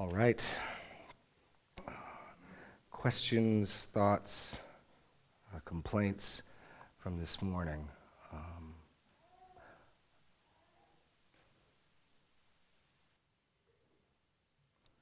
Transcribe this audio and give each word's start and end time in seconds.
All 0.00 0.08
right. 0.08 0.58
Questions, 2.90 3.86
thoughts, 3.92 4.60
uh, 5.54 5.58
complaints 5.66 6.42
from 6.96 7.18
this 7.18 7.42
morning? 7.42 7.86
Um, 8.32 8.74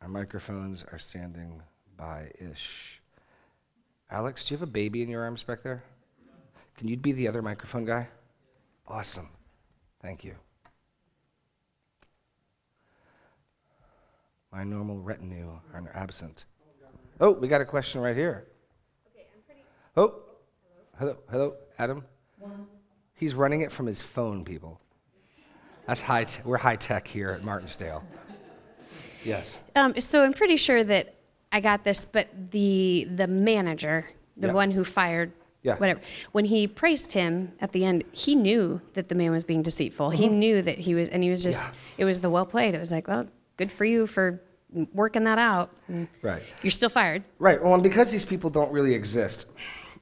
our 0.03 0.09
microphones 0.09 0.85
are 0.91 0.99
standing 0.99 1.63
by 1.97 2.33
ish. 2.41 3.01
Alex, 4.11 4.47
do 4.47 4.55
you 4.55 4.59
have 4.59 4.69
a 4.69 4.73
baby 4.73 5.03
in 5.03 5.09
your 5.09 5.23
arms 5.23 5.45
back 5.45 5.63
there? 5.63 5.85
Can 6.77 6.89
you 6.89 6.97
be 6.97 7.13
the 7.13 7.29
other 7.29 7.41
microphone 7.41 7.85
guy? 7.85 8.09
Awesome. 8.89 9.29
Thank 10.03 10.25
you. 10.25 10.35
My 14.53 14.65
normal 14.65 14.99
retinue 14.99 15.51
are 15.75 15.91
absent. 15.95 16.47
Oh, 17.21 17.33
we 17.33 17.49
got 17.49 17.61
a 17.61 17.65
question 17.65 18.01
right 18.01 18.17
here. 18.17 18.47
Oh, 19.97 20.15
hello, 20.99 21.19
hello, 21.31 21.55
Adam. 21.79 22.05
He's 23.15 23.35
running 23.35 23.63
it 23.63 23.73
from 23.73 23.87
his 23.87 24.01
phone, 24.01 24.45
people. 24.45 24.81
That's 25.87 26.01
high. 26.01 26.25
T- 26.25 26.41
we're 26.45 26.57
high 26.59 26.77
tech 26.77 27.09
here 27.09 27.31
at 27.31 27.43
Martinsdale. 27.43 28.05
Yes. 29.25 29.59
Um, 29.75 29.99
so 29.99 30.23
I'm 30.25 30.33
pretty 30.33 30.57
sure 30.57 30.85
that 30.85 31.15
I 31.51 31.61
got 31.61 31.83
this, 31.83 32.05
but 32.05 32.29
the 32.53 33.09
the 33.17 33.27
manager, 33.27 34.07
the 34.37 34.49
Yeah. 34.49 34.53
one 34.53 34.71
who 34.71 34.85
fired, 34.85 35.33
Yeah. 35.63 35.77
whatever, 35.77 36.01
when 36.33 36.45
he 36.45 36.69
praised 36.69 37.13
him 37.13 37.53
at 37.61 37.73
the 37.73 37.85
end, 37.85 38.05
he 38.13 38.35
knew 38.37 38.81
that 38.95 39.09
the 39.09 39.15
man 39.17 39.33
was 39.33 39.43
being 39.45 39.63
deceitful. 39.63 40.11
He 40.11 40.29
knew 40.29 40.63
that 40.63 40.79
he 40.79 40.95
was, 40.95 41.09
and 41.09 41.23
he 41.25 41.31
was 41.31 41.43
just, 41.43 41.65
Mm-hmm. 41.65 41.75
Yeah. 41.75 42.03
it 42.03 42.05
was 42.05 42.21
the 42.21 42.31
well 42.31 42.47
played. 42.47 42.75
It 42.75 42.79
was 42.79 42.93
like, 42.93 43.09
well, 43.09 43.27
good 43.59 43.71
for 43.71 43.85
you 43.85 44.07
for 44.07 44.41
working 44.95 45.25
that 45.25 45.39
out. 45.39 45.71
Right. 46.23 46.43
You're 46.63 46.71
still 46.71 46.89
fired. 46.89 47.25
Right. 47.39 47.63
Well, 47.63 47.75
and 47.75 47.83
because 47.83 48.11
these 48.11 48.25
people 48.25 48.49
don't 48.49 48.73
really 48.73 48.95
exist, 48.95 49.47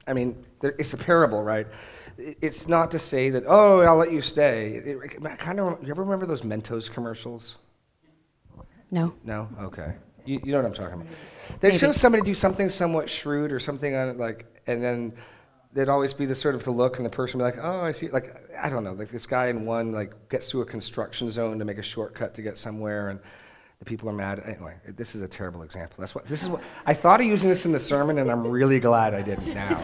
I 0.07 0.13
mean, 0.13 0.45
it's 0.61 0.93
a 0.93 0.97
parable, 0.97 1.43
right? 1.43 1.67
It's 2.17 2.67
not 2.67 2.91
to 2.91 2.99
say 2.99 3.29
that, 3.31 3.43
oh, 3.45 3.81
I'll 3.81 3.97
let 3.97 4.11
you 4.11 4.21
stay. 4.21 4.75
It, 4.75 4.97
it 5.03 5.39
kind 5.39 5.59
of. 5.59 5.83
You 5.83 5.89
ever 5.89 6.03
remember 6.03 6.25
those 6.25 6.41
Mentos 6.41 6.89
commercials? 6.89 7.57
No. 8.89 9.13
No? 9.23 9.49
Okay. 9.61 9.93
You, 10.25 10.39
you 10.43 10.51
know 10.51 10.57
what 10.57 10.67
I'm 10.67 10.73
talking 10.73 11.01
about. 11.01 11.07
They'd 11.59 11.69
Maybe. 11.69 11.77
show 11.77 11.91
somebody 11.91 12.23
do 12.23 12.33
something 12.33 12.69
somewhat 12.69 13.09
shrewd 13.09 13.51
or 13.51 13.59
something 13.59 13.95
on 13.95 14.09
it, 14.09 14.17
like, 14.17 14.45
and 14.65 14.83
then 14.83 15.13
there'd 15.73 15.89
always 15.89 16.13
be 16.13 16.25
the 16.25 16.35
sort 16.35 16.55
of 16.55 16.63
the 16.63 16.71
look, 16.71 16.97
and 16.97 17.05
the 17.05 17.09
person 17.09 17.39
would 17.39 17.51
be 17.51 17.57
like, 17.57 17.65
oh, 17.65 17.81
I 17.81 17.91
see. 17.91 18.09
Like, 18.09 18.35
I 18.59 18.69
don't 18.69 18.83
know. 18.83 18.93
Like 18.93 19.09
this 19.09 19.27
guy 19.27 19.47
in 19.47 19.65
one 19.65 19.91
like 19.91 20.29
gets 20.29 20.49
to 20.49 20.61
a 20.61 20.65
construction 20.65 21.29
zone 21.29 21.59
to 21.59 21.65
make 21.65 21.77
a 21.77 21.83
shortcut 21.83 22.33
to 22.35 22.41
get 22.41 22.57
somewhere, 22.57 23.09
and 23.09 23.19
the 23.79 23.85
people 23.85 24.09
are 24.09 24.13
mad. 24.13 24.41
Anyway, 24.43 24.73
this 24.87 25.13
is 25.13 25.21
a 25.21 25.27
terrible 25.27 25.61
example. 25.61 25.97
That's 25.99 26.15
what 26.15 26.25
this 26.25 26.41
is. 26.41 26.49
What 26.49 26.63
I 26.85 26.93
thought 26.95 27.21
of 27.21 27.27
using 27.27 27.49
this 27.49 27.65
in 27.65 27.71
the 27.71 27.79
sermon, 27.79 28.17
and 28.17 28.31
I'm 28.31 28.45
really 28.45 28.79
glad 28.79 29.13
I 29.13 29.21
didn't 29.21 29.53
now. 29.53 29.79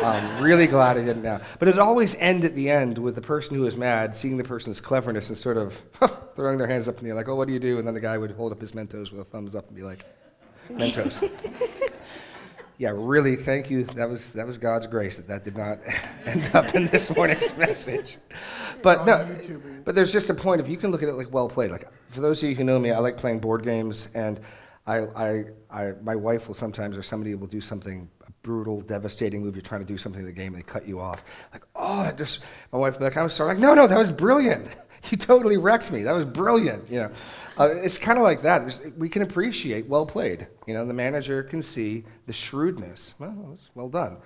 um, 0.02 0.42
really 0.42 0.66
glad 0.66 0.98
I 0.98 1.04
didn't 1.04 1.22
now. 1.22 1.40
But 1.58 1.68
it 1.68 1.78
always 1.78 2.14
end 2.16 2.44
at 2.44 2.54
the 2.54 2.68
end 2.68 2.98
with 2.98 3.14
the 3.14 3.22
person 3.22 3.56
who 3.56 3.66
is 3.66 3.76
mad 3.76 4.14
seeing 4.14 4.36
the 4.36 4.44
person's 4.44 4.80
cleverness 4.80 5.30
and 5.30 5.38
sort 5.38 5.56
of 5.56 5.80
throwing 6.36 6.58
their 6.58 6.66
hands 6.66 6.86
up 6.86 6.98
in 6.98 7.04
the 7.04 7.10
air, 7.10 7.14
like, 7.14 7.28
oh, 7.28 7.34
what 7.34 7.46
do 7.46 7.54
you 7.54 7.60
do? 7.60 7.78
And 7.78 7.86
then 7.86 7.94
the 7.94 8.00
guy 8.00 8.18
would 8.18 8.30
hold 8.32 8.52
up 8.52 8.60
his 8.60 8.72
Mentos 8.72 9.10
with 9.10 9.20
a 9.20 9.24
thumbs 9.24 9.54
up 9.54 9.66
and 9.68 9.76
be 9.76 9.82
like, 9.82 10.04
Mentos. 10.70 11.30
yeah, 12.78 12.92
really, 12.94 13.36
thank 13.36 13.70
you. 13.70 13.84
That 13.84 14.08
was 14.08 14.32
that 14.32 14.46
was 14.46 14.58
God's 14.58 14.86
grace 14.86 15.16
that 15.16 15.28
that 15.28 15.44
did 15.44 15.56
not 15.56 15.78
end 16.26 16.50
up 16.54 16.74
in 16.74 16.86
this 16.86 17.14
morning's 17.16 17.56
message. 17.56 18.18
But 18.82 19.06
no, 19.06 19.26
but 19.84 19.94
there's 19.94 20.12
just 20.12 20.28
a 20.28 20.34
point. 20.34 20.60
If 20.60 20.68
you 20.68 20.76
can 20.76 20.90
look 20.90 21.02
at 21.02 21.08
it 21.08 21.14
like 21.14 21.32
well 21.32 21.48
played. 21.48 21.70
Like 21.70 21.88
for 22.10 22.20
those 22.20 22.42
of 22.42 22.48
you 22.48 22.54
who 22.54 22.64
know 22.64 22.78
me, 22.78 22.90
I 22.90 22.98
like 22.98 23.16
playing 23.16 23.40
board 23.40 23.62
games, 23.64 24.08
and 24.14 24.40
I, 24.86 24.98
I, 24.98 25.44
I 25.70 25.92
my 26.02 26.16
wife 26.16 26.48
will 26.48 26.54
sometimes 26.54 26.96
or 26.96 27.02
somebody 27.02 27.34
will 27.34 27.46
do 27.46 27.60
something 27.60 28.08
brutal, 28.42 28.80
devastating 28.80 29.42
move. 29.42 29.54
You're 29.54 29.62
trying 29.62 29.82
to 29.82 29.86
do 29.86 29.98
something 29.98 30.20
in 30.20 30.26
the 30.26 30.32
game, 30.32 30.54
and 30.54 30.62
they 30.62 30.66
cut 30.66 30.86
you 30.86 31.00
off. 31.00 31.22
Like 31.52 31.62
oh, 31.76 32.02
that 32.02 32.18
just 32.18 32.40
my 32.72 32.78
wife 32.78 32.94
will 32.94 33.00
be 33.00 33.04
like 33.04 33.16
I'm 33.16 33.28
sorry. 33.30 33.54
Like 33.54 33.58
no, 33.58 33.74
no, 33.74 33.86
that 33.86 33.98
was 33.98 34.10
brilliant. 34.10 34.68
You 35.10 35.16
totally 35.16 35.56
wrecked 35.56 35.90
me. 35.90 36.02
That 36.02 36.12
was 36.12 36.26
brilliant. 36.26 36.90
You 36.90 37.00
know, 37.00 37.10
uh, 37.56 37.70
it's 37.70 37.96
kind 37.96 38.18
of 38.18 38.22
like 38.22 38.42
that. 38.42 38.60
It's- 38.68 38.92
we 38.98 39.08
can 39.08 39.22
appreciate 39.22 39.86
well 39.86 40.04
played. 40.04 40.46
You 40.66 40.74
know, 40.74 40.84
the 40.84 40.92
manager 40.92 41.42
can 41.42 41.62
see 41.62 42.04
the 42.26 42.34
shrewdness. 42.34 43.14
Well, 43.18 43.30
it 43.30 43.36
was 43.36 43.70
well 43.74 43.88
done. 43.88 44.18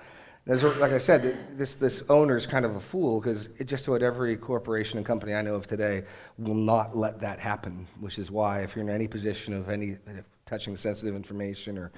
There's, 0.47 0.63
like 0.63 0.93
I 0.93 0.99
said, 0.99 1.23
th- 1.57 1.77
this 1.77 2.03
owner 2.11 2.37
is 2.37 2.47
kind 2.47 2.67
of 2.67 2.77
a 2.77 2.81
fool 2.81 3.19
because 3.19 3.49
just 3.65 3.89
about 3.89 4.03
every 4.03 4.37
corporation 4.37 4.99
and 4.99 5.07
company 5.07 5.35
I 5.35 5.41
know 5.41 5.55
of 5.55 5.67
today 5.67 6.05
will 6.37 6.55
not 6.55 6.95
let 6.95 7.19
that 7.21 7.39
happen. 7.39 7.87
Which 8.01 8.19
is 8.19 8.31
why, 8.31 8.61
if 8.61 8.77
you're 8.77 8.85
in 8.85 8.91
any 8.91 9.09
position 9.09 9.55
of 9.55 9.71
any 9.71 9.97
touching 10.45 10.77
sensitive 10.77 11.17
information 11.17 11.79
or 11.79 11.93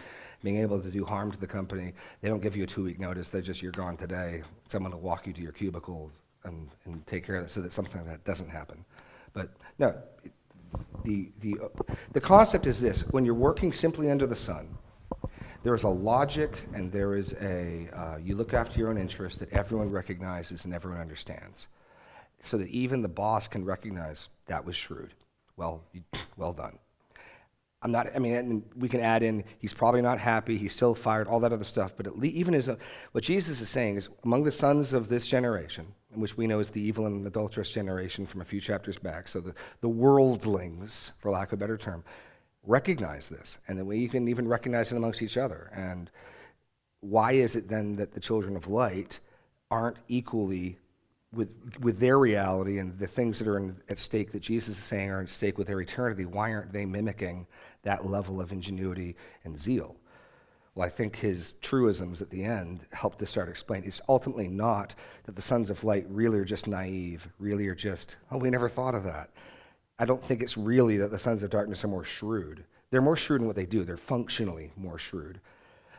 being 0.45 0.59
able 0.59 0.81
to 0.81 0.91
do 0.91 1.05
harm 1.05 1.33
to 1.33 1.39
the 1.41 1.47
company, 1.47 1.93
they 2.21 2.29
don't 2.29 2.41
give 2.41 2.57
you 2.57 2.63
a 2.63 2.67
two-week 2.67 3.01
notice. 3.01 3.29
They're 3.31 3.41
just 3.43 3.63
you're 3.63 3.73
gone 3.73 3.97
today. 3.97 4.43
Someone 4.69 4.93
will 4.93 5.01
walk 5.01 5.27
you 5.27 5.33
to 5.33 5.41
your 5.41 5.53
cubicle 5.53 6.13
and, 6.45 6.69
and 6.85 7.05
take 7.09 7.27
care 7.27 7.37
of 7.37 7.47
it 7.47 7.51
so 7.51 7.61
that 7.63 7.73
something 7.73 8.01
like 8.03 8.11
that 8.11 8.25
doesn't 8.25 8.49
happen. 8.49 8.85
But 9.33 9.51
no, 9.81 9.93
the, 11.05 11.33
the, 11.41 11.59
the 12.13 12.21
concept 12.21 12.69
is 12.69 12.81
this 12.81 13.03
when 13.11 13.25
you're 13.25 13.35
working 13.35 13.73
simply 13.73 14.09
under 14.09 14.27
the 14.27 14.37
sun, 14.37 14.79
there 15.67 15.75
is 15.75 15.83
a 15.83 15.89
logic 15.89 16.57
and 16.75 16.93
there 16.93 17.17
is 17.17 17.35
a, 17.41 17.89
uh, 17.93 18.19
you 18.23 18.37
look 18.37 18.55
after 18.55 18.79
your 18.79 18.89
own 18.89 18.97
interests 18.97 19.41
that 19.41 19.53
everyone 19.53 19.91
recognizes 19.91 20.65
and 20.65 20.73
everyone 20.73 21.01
understands. 21.01 21.67
So 22.41 22.57
that 22.59 22.69
even 22.69 23.03
the 23.03 23.09
boss 23.09 23.49
can 23.49 23.65
recognize 23.65 24.29
that 24.47 24.65
was 24.65 24.77
shrewd. 24.77 25.13
Well, 25.57 25.83
well 26.37 26.53
done. 26.53 26.79
I'm 27.83 27.91
not, 27.91 28.07
I 28.15 28.21
mean, 28.21 28.65
we 28.77 28.89
can 28.89 29.01
add 29.01 29.25
in, 29.25 29.43
he's 29.59 29.75
probably 29.75 30.03
not 30.03 30.21
happy, 30.21 30.57
he's 30.57 30.73
still 30.73 30.95
fired, 30.95 31.27
all 31.27 31.41
that 31.41 31.53
other 31.53 31.65
stuff, 31.65 31.95
but 31.97 32.07
at 32.07 32.17
le- 32.17 32.27
even 32.27 32.55
as 32.55 32.69
a, 32.69 32.79
what 33.11 33.25
Jesus 33.25 33.61
is 33.61 33.69
saying 33.69 33.97
is 33.97 34.09
among 34.23 34.45
the 34.45 34.53
sons 34.53 34.93
of 34.93 35.09
this 35.09 35.27
generation, 35.27 35.89
which 36.15 36.37
we 36.37 36.47
know 36.47 36.61
is 36.61 36.71
the 36.71 36.81
evil 36.81 37.07
and 37.07 37.27
adulterous 37.27 37.73
generation 37.73 38.25
from 38.25 38.41
a 38.41 38.45
few 38.45 38.61
chapters 38.61 38.99
back, 38.99 39.27
so 39.27 39.41
the, 39.41 39.55
the 39.81 39.89
worldlings, 39.89 41.11
for 41.19 41.33
lack 41.33 41.49
of 41.49 41.55
a 41.55 41.57
better 41.57 41.77
term, 41.77 42.05
recognize 42.67 43.29
this, 43.29 43.59
and 43.69 43.79
then 43.79 43.87
we 43.87 44.09
can 44.09 44.29
even 44.29 44.49
recognize 44.49 44.93
it 44.93 44.97
amongst 44.97 45.23
each 45.23 45.37
other. 45.37 45.71
And 45.75 46.11
why 47.01 47.33
is 47.33 47.57
it 47.57 47.69
then 47.69 47.97
that 47.97 48.13
the 48.13 48.21
children 48.21 48.57
of 48.57 48.69
light 48.69 49.21
aren't 49.71 49.99
equally 50.09 50.79
with, 51.33 51.51
with 51.81 51.99
their 51.99 52.19
reality 52.19 52.79
and 52.79 52.99
the 52.99 53.07
things 53.07 53.39
that 53.39 53.49
are 53.49 53.59
in, 53.59 53.77
at 53.89 53.99
stake 53.99 54.33
that 54.33 54.41
Jesus 54.41 54.79
is 54.79 54.85
saying 54.85 55.11
are 55.11 55.21
at 55.21 55.31
stake 55.31 55.59
with 55.59 55.67
their 55.67 55.81
eternity, 55.81 56.25
why 56.25 56.53
aren't 56.53 56.73
they 56.73 56.87
mimicking 56.87 57.47
that 57.83 58.07
level 58.07 58.41
of 58.41 58.53
ingenuity 58.53 59.17
and 59.45 59.59
zeal? 59.59 59.97
Well, 60.75 60.87
I 60.87 60.91
think 60.91 61.17
his 61.17 61.53
truisms 61.63 62.21
at 62.21 62.31
the 62.31 62.45
end 62.45 62.81
help 62.93 63.19
this 63.19 63.31
start 63.31 63.49
explain. 63.49 63.85
It's 63.85 64.01
ultimately 64.09 64.49
not 64.49 64.95
that 65.25 65.35
the 65.35 65.43
sons 65.43 65.71
of 65.71 65.85
light 65.85 66.07
really 66.09 66.39
are 66.39 66.45
just 66.45 66.69
naive, 66.69 67.29
really 67.39 67.67
are 67.69 67.75
just, 67.75 68.17
oh, 68.31 68.39
we 68.39 68.51
never 68.51 68.69
thought 68.69 68.95
of 68.95 69.05
that. 69.05 69.31
I 69.99 70.05
don't 70.05 70.23
think 70.23 70.43
it's 70.43 70.57
really 70.57 70.99
that 70.99 71.11
the 71.11 71.19
sons 71.19 71.43
of 71.43 71.51
darkness 71.51 71.85
are 71.85 71.89
more 71.89 72.05
shrewd. 72.05 72.65
They're 72.91 73.01
more 73.01 73.17
shrewd 73.17 73.41
in 73.41 73.47
what 73.47 73.57
they 73.57 73.67
do, 73.67 73.85
they're 73.85 73.97
functionally 73.97 74.73
more 74.77 74.99
shrewd. 74.99 75.41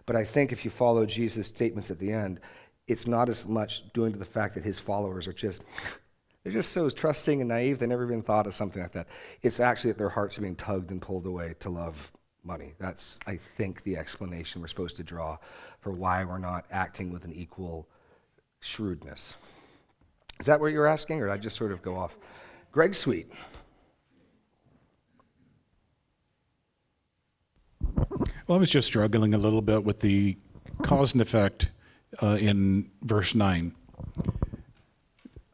But 0.06 0.16
I 0.16 0.24
think 0.24 0.52
if 0.52 0.64
you 0.64 0.72
follow 0.72 1.06
Jesus' 1.06 1.48
statements 1.48 1.92
at 1.92 2.00
the 2.00 2.12
end, 2.12 2.40
it's 2.88 3.08
not 3.08 3.28
as 3.28 3.46
much 3.46 3.92
due 3.94 4.10
to 4.10 4.18
the 4.18 4.26
fact 4.26 4.56
that 4.56 4.64
his 4.64 4.80
followers 4.80 5.28
are 5.28 5.34
just, 5.34 5.64
they're 6.44 6.54
just 6.54 6.72
so 6.72 6.90
trusting 6.90 7.42
and 7.42 7.50
naive, 7.50 7.80
they 7.80 7.88
never 7.88 8.06
even 8.06 8.22
thought 8.22 8.48
of 8.48 8.56
something 8.56 8.82
like 8.82 8.94
that. 8.94 9.08
It's 9.42 9.60
actually 9.60 9.92
that 9.92 9.98
their 9.98 10.10
hearts 10.10 10.38
are 10.38 10.42
being 10.42 10.56
tugged 10.56 10.92
and 10.92 11.02
pulled 11.02 11.26
away 11.26 11.56
to 11.60 11.70
love 11.70 12.12
money. 12.44 12.74
That's, 12.80 13.18
I 13.28 13.38
think, 13.58 13.84
the 13.84 13.98
explanation 13.98 14.62
we're 14.62 14.70
supposed 14.70 14.96
to 14.98 15.04
draw 15.04 15.38
for 15.82 15.92
why 15.92 16.24
we're 16.24 16.38
not 16.38 16.66
acting 16.72 17.12
with 17.12 17.26
an 17.26 17.34
equal 17.34 17.88
shrewdness. 18.62 19.36
Is 20.40 20.46
that 20.46 20.60
what 20.60 20.72
you're 20.72 20.88
asking, 20.88 21.22
or 21.22 21.28
did 21.28 21.34
I 21.34 21.38
just 21.38 21.58
sort 21.58 21.72
of 21.72 21.82
go 21.82 21.98
off? 21.98 22.16
Greg 22.72 22.96
Sweet. 22.96 23.30
Well, 28.48 28.58
I 28.58 28.60
was 28.60 28.70
just 28.70 28.88
struggling 28.88 29.34
a 29.34 29.38
little 29.38 29.62
bit 29.62 29.84
with 29.84 30.00
the 30.00 30.38
cause 30.82 31.12
and 31.14 31.22
effect 31.22 31.70
uh, 32.24 32.38
in 32.40 32.90
verse 33.02 33.36
9. 33.36 33.74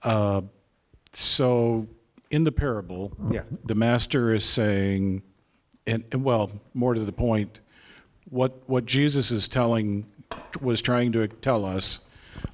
Uh, 0.04 0.42
so, 1.13 1.88
in 2.30 2.44
the 2.44 2.51
parable, 2.51 3.12
Yeah. 3.31 3.44
the 3.66 3.75
master 3.75 4.34
is 4.34 4.45
saying, 4.45 5.24
and, 5.88 6.04
and 6.12 6.24
well, 6.24 6.51
more 6.74 6.94
to 6.94 7.00
the 7.04 7.12
point, 7.12 7.60
what, 8.30 8.68
what 8.68 8.86
Jesus 8.86 9.31
is 9.31 9.48
telling, 9.48 10.06
was 10.62 10.81
trying 10.81 11.12
to 11.13 11.28
tell 11.28 11.66
us 11.66 12.00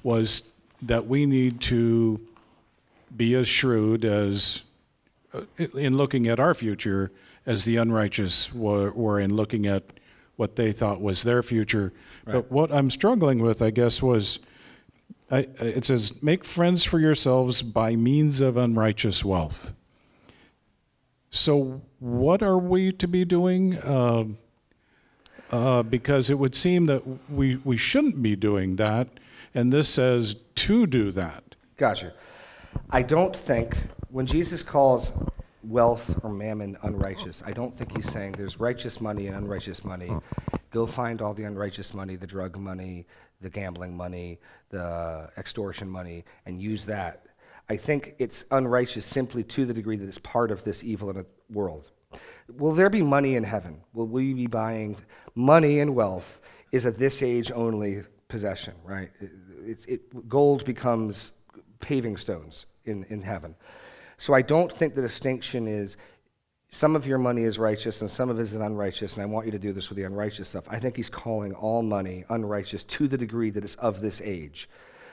was 0.02 0.42
that 0.80 1.06
we 1.06 1.26
need 1.26 1.60
to 1.60 2.20
be 3.14 3.34
as 3.34 3.46
shrewd 3.48 4.04
as, 4.04 4.62
uh, 5.34 5.42
in 5.74 5.96
looking 5.96 6.26
at 6.28 6.40
our 6.40 6.54
future, 6.54 7.10
as 7.44 7.64
the 7.64 7.76
unrighteous 7.76 8.54
were, 8.54 8.90
were 8.92 9.18
in 9.20 9.34
looking 9.34 9.66
at 9.66 9.82
what 10.40 10.56
they 10.56 10.72
thought 10.72 11.02
was 11.02 11.22
their 11.22 11.42
future. 11.42 11.92
But 12.24 12.50
what 12.50 12.72
I'm 12.72 12.88
struggling 12.88 13.42
with, 13.42 13.60
I 13.60 13.70
guess, 13.70 14.02
was 14.02 14.38
I, 15.30 15.48
it 15.60 15.84
says, 15.84 16.22
make 16.22 16.46
friends 16.46 16.82
for 16.82 16.98
yourselves 16.98 17.60
by 17.60 17.94
means 17.94 18.40
of 18.40 18.56
unrighteous 18.56 19.22
wealth. 19.22 19.74
So, 21.30 21.82
what 21.98 22.42
are 22.42 22.56
we 22.58 22.90
to 22.92 23.06
be 23.06 23.24
doing? 23.26 23.76
Uh, 23.78 24.24
uh, 25.50 25.82
because 25.82 26.30
it 26.30 26.38
would 26.38 26.56
seem 26.56 26.86
that 26.86 27.02
we, 27.30 27.56
we 27.56 27.76
shouldn't 27.76 28.22
be 28.22 28.34
doing 28.34 28.76
that, 28.76 29.08
and 29.54 29.72
this 29.72 29.90
says 29.90 30.36
to 30.54 30.86
do 30.86 31.12
that. 31.12 31.54
Gotcha. 31.76 32.14
I 32.88 33.02
don't 33.02 33.36
think 33.36 33.76
when 34.08 34.26
Jesus 34.26 34.62
calls 34.62 35.12
wealth 35.70 36.18
or 36.22 36.30
mammon 36.30 36.76
unrighteous, 36.82 37.42
I 37.46 37.52
don't 37.52 37.76
think 37.76 37.96
he's 37.96 38.10
saying 38.10 38.32
there's 38.32 38.58
righteous 38.58 39.00
money 39.00 39.28
and 39.28 39.36
unrighteous 39.36 39.84
money. 39.84 40.10
Go 40.70 40.86
find 40.86 41.22
all 41.22 41.32
the 41.32 41.44
unrighteous 41.44 41.94
money, 41.94 42.16
the 42.16 42.26
drug 42.26 42.58
money, 42.58 43.06
the 43.40 43.50
gambling 43.50 43.96
money, 43.96 44.40
the 44.70 45.30
extortion 45.38 45.88
money, 45.88 46.24
and 46.46 46.60
use 46.60 46.84
that. 46.86 47.26
I 47.68 47.76
think 47.76 48.16
it's 48.18 48.44
unrighteous 48.50 49.06
simply 49.06 49.44
to 49.44 49.64
the 49.64 49.72
degree 49.72 49.96
that 49.96 50.06
it's 50.06 50.18
part 50.18 50.50
of 50.50 50.64
this 50.64 50.82
evil 50.82 51.08
in 51.10 51.16
the 51.16 51.26
world. 51.50 51.90
Will 52.56 52.72
there 52.72 52.90
be 52.90 53.02
money 53.02 53.36
in 53.36 53.44
heaven? 53.44 53.80
Will 53.92 54.08
we 54.08 54.34
be 54.34 54.48
buying 54.48 54.96
money 55.36 55.78
and 55.78 55.94
wealth? 55.94 56.40
Is 56.72 56.84
a 56.84 56.90
this 56.90 57.22
age 57.22 57.52
only 57.52 58.02
possession, 58.28 58.74
right? 58.84 59.10
It, 59.20 59.30
it, 59.64 59.84
it, 59.88 60.28
gold 60.28 60.64
becomes 60.64 61.32
paving 61.80 62.16
stones 62.16 62.66
in, 62.84 63.04
in 63.08 63.22
heaven. 63.22 63.54
So 64.20 64.34
I 64.34 64.42
don't 64.42 64.70
think 64.70 64.94
the 64.94 65.00
distinction 65.00 65.66
is 65.66 65.96
some 66.72 66.94
of 66.94 67.06
your 67.06 67.16
money 67.16 67.44
is 67.44 67.58
righteous 67.58 68.02
and 68.02 68.10
some 68.10 68.28
of 68.28 68.38
it 68.38 68.42
is 68.42 68.52
unrighteous, 68.52 69.14
and 69.14 69.22
I 69.22 69.26
want 69.26 69.46
you 69.46 69.52
to 69.52 69.58
do 69.58 69.72
this 69.72 69.88
with 69.88 69.96
the 69.96 70.04
unrighteous 70.04 70.50
stuff. 70.50 70.64
I 70.68 70.78
think 70.78 70.94
he's 70.94 71.08
calling 71.08 71.54
all 71.54 71.82
money 71.82 72.26
unrighteous 72.28 72.84
to 72.84 73.08
the 73.08 73.16
degree 73.16 73.48
that 73.48 73.64
it's 73.64 73.76
of 73.76 74.02
this 74.02 74.20
age. 74.20 74.68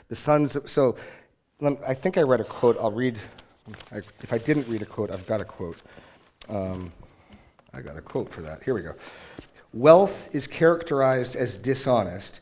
The 0.10 0.16
sons, 0.16 0.58
so 0.70 0.98
I 1.86 1.94
think 1.94 2.18
I 2.18 2.22
read 2.22 2.42
a 2.42 2.44
quote. 2.44 2.78
I'll 2.82 2.92
read, 2.92 3.18
if 3.94 4.34
I 4.34 4.40
didn't 4.40 4.68
read 4.68 4.82
a 4.82 4.86
quote, 4.86 5.10
I've 5.10 5.26
got 5.26 5.40
a 5.40 5.46
quote. 5.46 5.78
Um, 6.50 6.92
I 7.74 7.80
got 7.80 7.96
a 7.96 8.02
quote 8.02 8.30
for 8.30 8.42
that. 8.42 8.62
Here 8.62 8.74
we 8.74 8.82
go. 8.82 8.94
Wealth 9.74 10.28
is 10.34 10.48
characterized 10.48 11.38
as 11.38 11.56
dishonest 11.56 12.42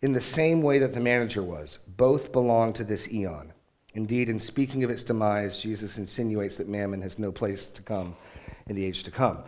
in 0.00 0.12
the 0.12 0.20
same 0.20 0.62
way 0.62 0.78
that 0.78 0.94
the 0.94 1.00
manager 1.00 1.42
was. 1.42 1.80
Both 1.96 2.30
belong 2.30 2.72
to 2.74 2.84
this 2.84 3.12
eon. 3.12 3.53
Indeed, 3.94 4.28
in 4.28 4.40
speaking 4.40 4.82
of 4.84 4.90
its 4.90 5.02
demise, 5.02 5.60
Jesus 5.62 5.98
insinuates 5.98 6.56
that 6.56 6.68
mammon 6.68 7.00
has 7.02 7.18
no 7.18 7.30
place 7.30 7.68
to 7.68 7.82
come 7.82 8.16
in 8.66 8.74
the 8.76 8.84
age 8.84 9.04
to 9.04 9.10
come. 9.10 9.38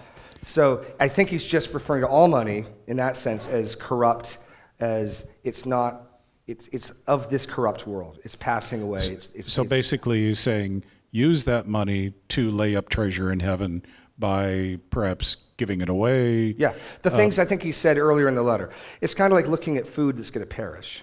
So 0.45 0.85
I 1.01 1.09
think 1.09 1.29
he's 1.29 1.45
just 1.45 1.75
referring 1.75 2.03
to 2.03 2.09
all 2.09 2.29
money 2.29 2.67
in 2.87 2.97
that 2.99 3.17
sense 3.17 3.49
as 3.49 3.75
corrupt, 3.75 4.39
as 4.79 5.27
it's 5.43 5.67
not, 5.67 6.21
it's, 6.47 6.69
it's 6.71 6.93
of 7.09 7.29
this 7.29 7.45
corrupt 7.45 7.87
world. 7.87 8.21
It's 8.23 8.37
passing 8.37 8.83
away. 8.83 9.09
It's, 9.09 9.31
it's, 9.35 9.53
So 9.53 9.63
it's- 9.63 9.71
basically, 9.71 10.27
he's 10.27 10.39
saying 10.39 10.85
use 11.11 11.45
that 11.45 11.67
money 11.67 12.13
to 12.29 12.51
lay 12.51 12.77
up 12.77 12.89
treasure 12.89 13.33
in 13.33 13.41
heaven 13.41 13.83
by 14.19 14.79
perhaps 14.91 15.37
giving 15.57 15.81
it 15.81 15.89
away. 15.89 16.55
Yeah, 16.57 16.75
the 17.03 17.13
uh, 17.13 17.17
things 17.17 17.39
I 17.39 17.45
think 17.45 17.63
he 17.63 17.73
said 17.73 17.99
earlier 17.99 18.29
in 18.29 18.35
the 18.35 18.43
letter. 18.43 18.71
It's 19.01 19.15
kind 19.15 19.33
of 19.33 19.37
like 19.37 19.47
looking 19.49 19.77
at 19.77 19.87
food 19.87 20.17
that's 20.17 20.31
going 20.31 20.47
to 20.47 20.55
perish. 20.55 21.03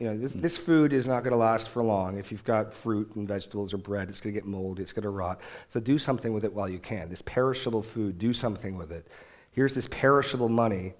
You 0.00 0.06
know, 0.06 0.16
this, 0.16 0.32
this 0.32 0.56
food 0.56 0.94
is 0.94 1.06
not 1.06 1.20
going 1.20 1.32
to 1.32 1.36
last 1.36 1.68
for 1.68 1.82
long. 1.82 2.16
If 2.18 2.32
you've 2.32 2.42
got 2.42 2.72
fruit 2.72 3.14
and 3.16 3.28
vegetables 3.28 3.74
or 3.74 3.76
bread, 3.76 4.08
it's 4.08 4.18
going 4.18 4.34
to 4.34 4.40
get 4.40 4.48
moldy, 4.48 4.80
it's 4.82 4.92
going 4.92 5.02
to 5.02 5.10
rot. 5.10 5.42
So 5.68 5.78
do 5.78 5.98
something 5.98 6.32
with 6.32 6.42
it 6.42 6.54
while 6.54 6.70
you 6.70 6.78
can. 6.78 7.10
This 7.10 7.20
perishable 7.20 7.82
food, 7.82 8.18
do 8.18 8.32
something 8.32 8.78
with 8.78 8.92
it. 8.92 9.06
Here's 9.52 9.74
this 9.74 9.86
perishable 9.90 10.48
money, 10.48 10.94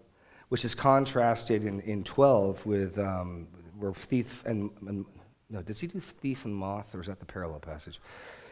which 0.50 0.66
is 0.66 0.74
contrasted 0.74 1.64
in, 1.64 1.80
in 1.80 2.04
12 2.04 2.66
with 2.66 2.98
um, 2.98 3.46
where 3.78 3.94
thief 3.94 4.42
and, 4.44 4.68
and 4.86 5.06
no, 5.48 5.62
does 5.62 5.80
he 5.80 5.86
do 5.86 5.98
thief 5.98 6.44
and 6.44 6.54
moth, 6.54 6.94
or 6.94 7.00
is 7.00 7.06
that 7.06 7.20
the 7.20 7.26
parallel 7.26 7.60
passage? 7.60 7.98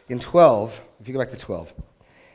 In 0.09 0.19
12, 0.19 0.81
if 0.99 1.07
you 1.07 1.13
go 1.13 1.19
back 1.19 1.29
to 1.29 1.37
12, 1.37 1.71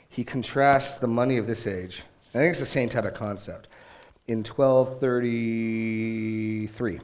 he 0.09 0.23
contrasts 0.23 0.95
the 0.95 1.09
money 1.09 1.37
of 1.37 1.49
this 1.49 1.67
age. 1.67 2.05
I 2.31 2.35
think 2.39 2.53
it's 2.53 2.61
the 2.61 2.67
same 2.67 2.89
type 2.89 3.05
of 3.05 3.15
concept. 3.15 3.67
In 4.27 4.39
1233, 4.39 7.01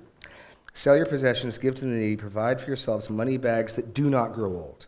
sell 0.75 0.97
your 0.97 1.07
possessions, 1.07 1.59
give 1.59 1.75
to 1.77 1.85
the 1.85 1.91
needy, 1.91 2.17
provide 2.17 2.61
for 2.61 2.67
yourselves 2.67 3.11
money 3.11 3.37
bags 3.37 3.75
that 3.77 3.95
do 3.95 4.09
not 4.11 4.33
grow 4.33 4.53
old, 4.53 4.87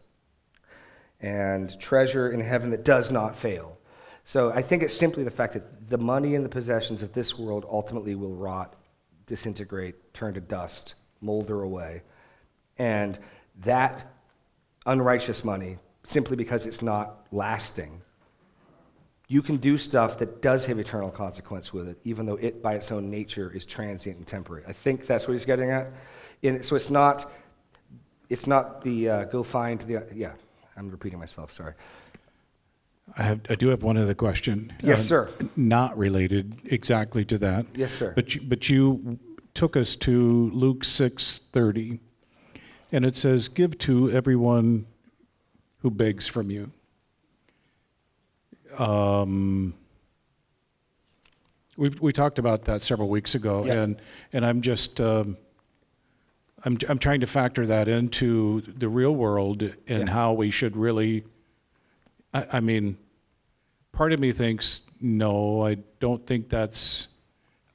and 1.21 1.79
treasure 1.81 2.31
in 2.31 2.41
heaven 2.41 2.71
that 2.71 2.85
does 2.85 3.11
not 3.11 3.37
fail. 3.37 3.79
So 4.25 4.51
I 4.53 4.63
think 4.63 4.83
it's 4.83 4.97
simply 4.97 5.25
the 5.25 5.31
fact 5.31 5.55
that 5.55 5.91
the 5.91 5.99
money 5.99 6.35
and 6.35 6.45
the 6.45 6.49
possessions 6.49 7.03
of 7.03 7.13
this 7.13 7.39
world 7.39 7.67
ultimately 7.69 8.15
will 8.15 8.35
rot, 8.35 8.75
disintegrate, 9.27 10.15
turn 10.15 10.35
to 10.35 10.41
dust, 10.41 10.95
molder 11.21 11.63
away. 11.63 12.03
And 12.79 13.19
that 13.65 14.13
unrighteous 14.87 15.45
money, 15.45 15.79
simply 16.05 16.37
because 16.37 16.67
it's 16.67 16.83
not 16.83 17.27
lasting, 17.31 18.03
you 19.33 19.41
can 19.41 19.57
do 19.57 19.79
stuff 19.79 20.19
that 20.19 20.43
does 20.43 20.67
have 20.67 20.79
eternal 20.79 21.11
consequence 21.11 21.73
with 21.73 21.89
it, 21.89 21.99
even 22.05 22.27
though 22.27 22.37
it 22.37 22.63
by 22.63 22.75
its 22.75 22.93
own 22.93 23.09
nature 23.11 23.51
is 23.55 23.65
transient 23.65 24.19
and 24.19 24.27
temporary. 24.27 24.63
I 24.69 24.75
think 24.75 25.07
that's 25.07 25.27
what 25.27 25.33
he's 25.33 25.47
getting 25.47 25.71
at. 25.71 25.91
And 26.43 26.63
so 26.63 26.77
it's 26.77 26.91
not, 26.91 27.33
it's 28.29 28.47
not 28.47 28.83
the 28.83 29.09
uh, 29.09 29.25
go 29.25 29.43
find 29.43 29.81
the, 29.83 30.05
yeah, 30.15 30.33
I'm 30.77 30.91
repeating 30.91 31.19
myself, 31.19 31.51
sorry. 31.51 31.73
I, 33.17 33.23
have, 33.23 33.41
I 33.49 33.55
do 33.55 33.69
have 33.69 33.83
one 33.83 33.97
other 33.97 34.15
question. 34.15 34.71
Yes, 34.83 35.01
Uh, 35.01 35.03
sir. 35.05 35.31
Not 35.57 35.97
related 35.97 36.61
exactly 36.67 37.25
to 37.25 37.39
that. 37.39 37.65
Yes, 37.75 37.95
sir. 37.95 38.13
But 38.15 38.35
you, 38.35 38.43
but 38.43 38.69
you 38.69 39.19
took 39.55 39.79
us 39.79 39.97
to 39.97 40.51
Luke 40.53 40.85
six 40.85 41.41
thirty, 41.53 42.01
and 42.93 43.05
it 43.05 43.17
says, 43.17 43.49
"Give 43.49 43.77
to 43.79 44.11
everyone 44.11 44.87
who 45.79 45.91
begs 45.91 46.29
from 46.29 46.51
you." 46.51 46.71
Um, 48.79 49.75
we 51.77 51.89
we 52.01 52.13
talked 52.13 52.39
about 52.39 52.65
that 52.67 52.83
several 52.83 53.09
weeks 53.09 53.35
ago, 53.35 53.65
Yeah. 53.65 53.83
and 53.83 54.03
and 54.33 54.45
I'm 54.45 54.61
just. 54.63 55.01
Um, 55.01 55.37
I'm, 56.65 56.79
I'm 56.89 57.01
trying 57.01 57.19
to 57.23 57.27
factor 57.27 57.67
that 57.67 57.89
into 57.89 58.61
the 58.61 58.89
real 58.89 59.11
world 59.17 59.69
and 59.89 60.09
how 60.09 60.33
we 60.33 60.51
should 60.53 60.77
really 60.77 61.25
I, 62.35 62.47
I 62.55 62.61
mean, 62.61 62.99
part 63.93 64.13
of 64.13 64.21
me 64.21 64.33
thinks, 64.33 64.81
no, 65.01 65.65
I 65.65 65.79
don't 66.01 66.27
think 66.27 66.49
that's 66.49 67.09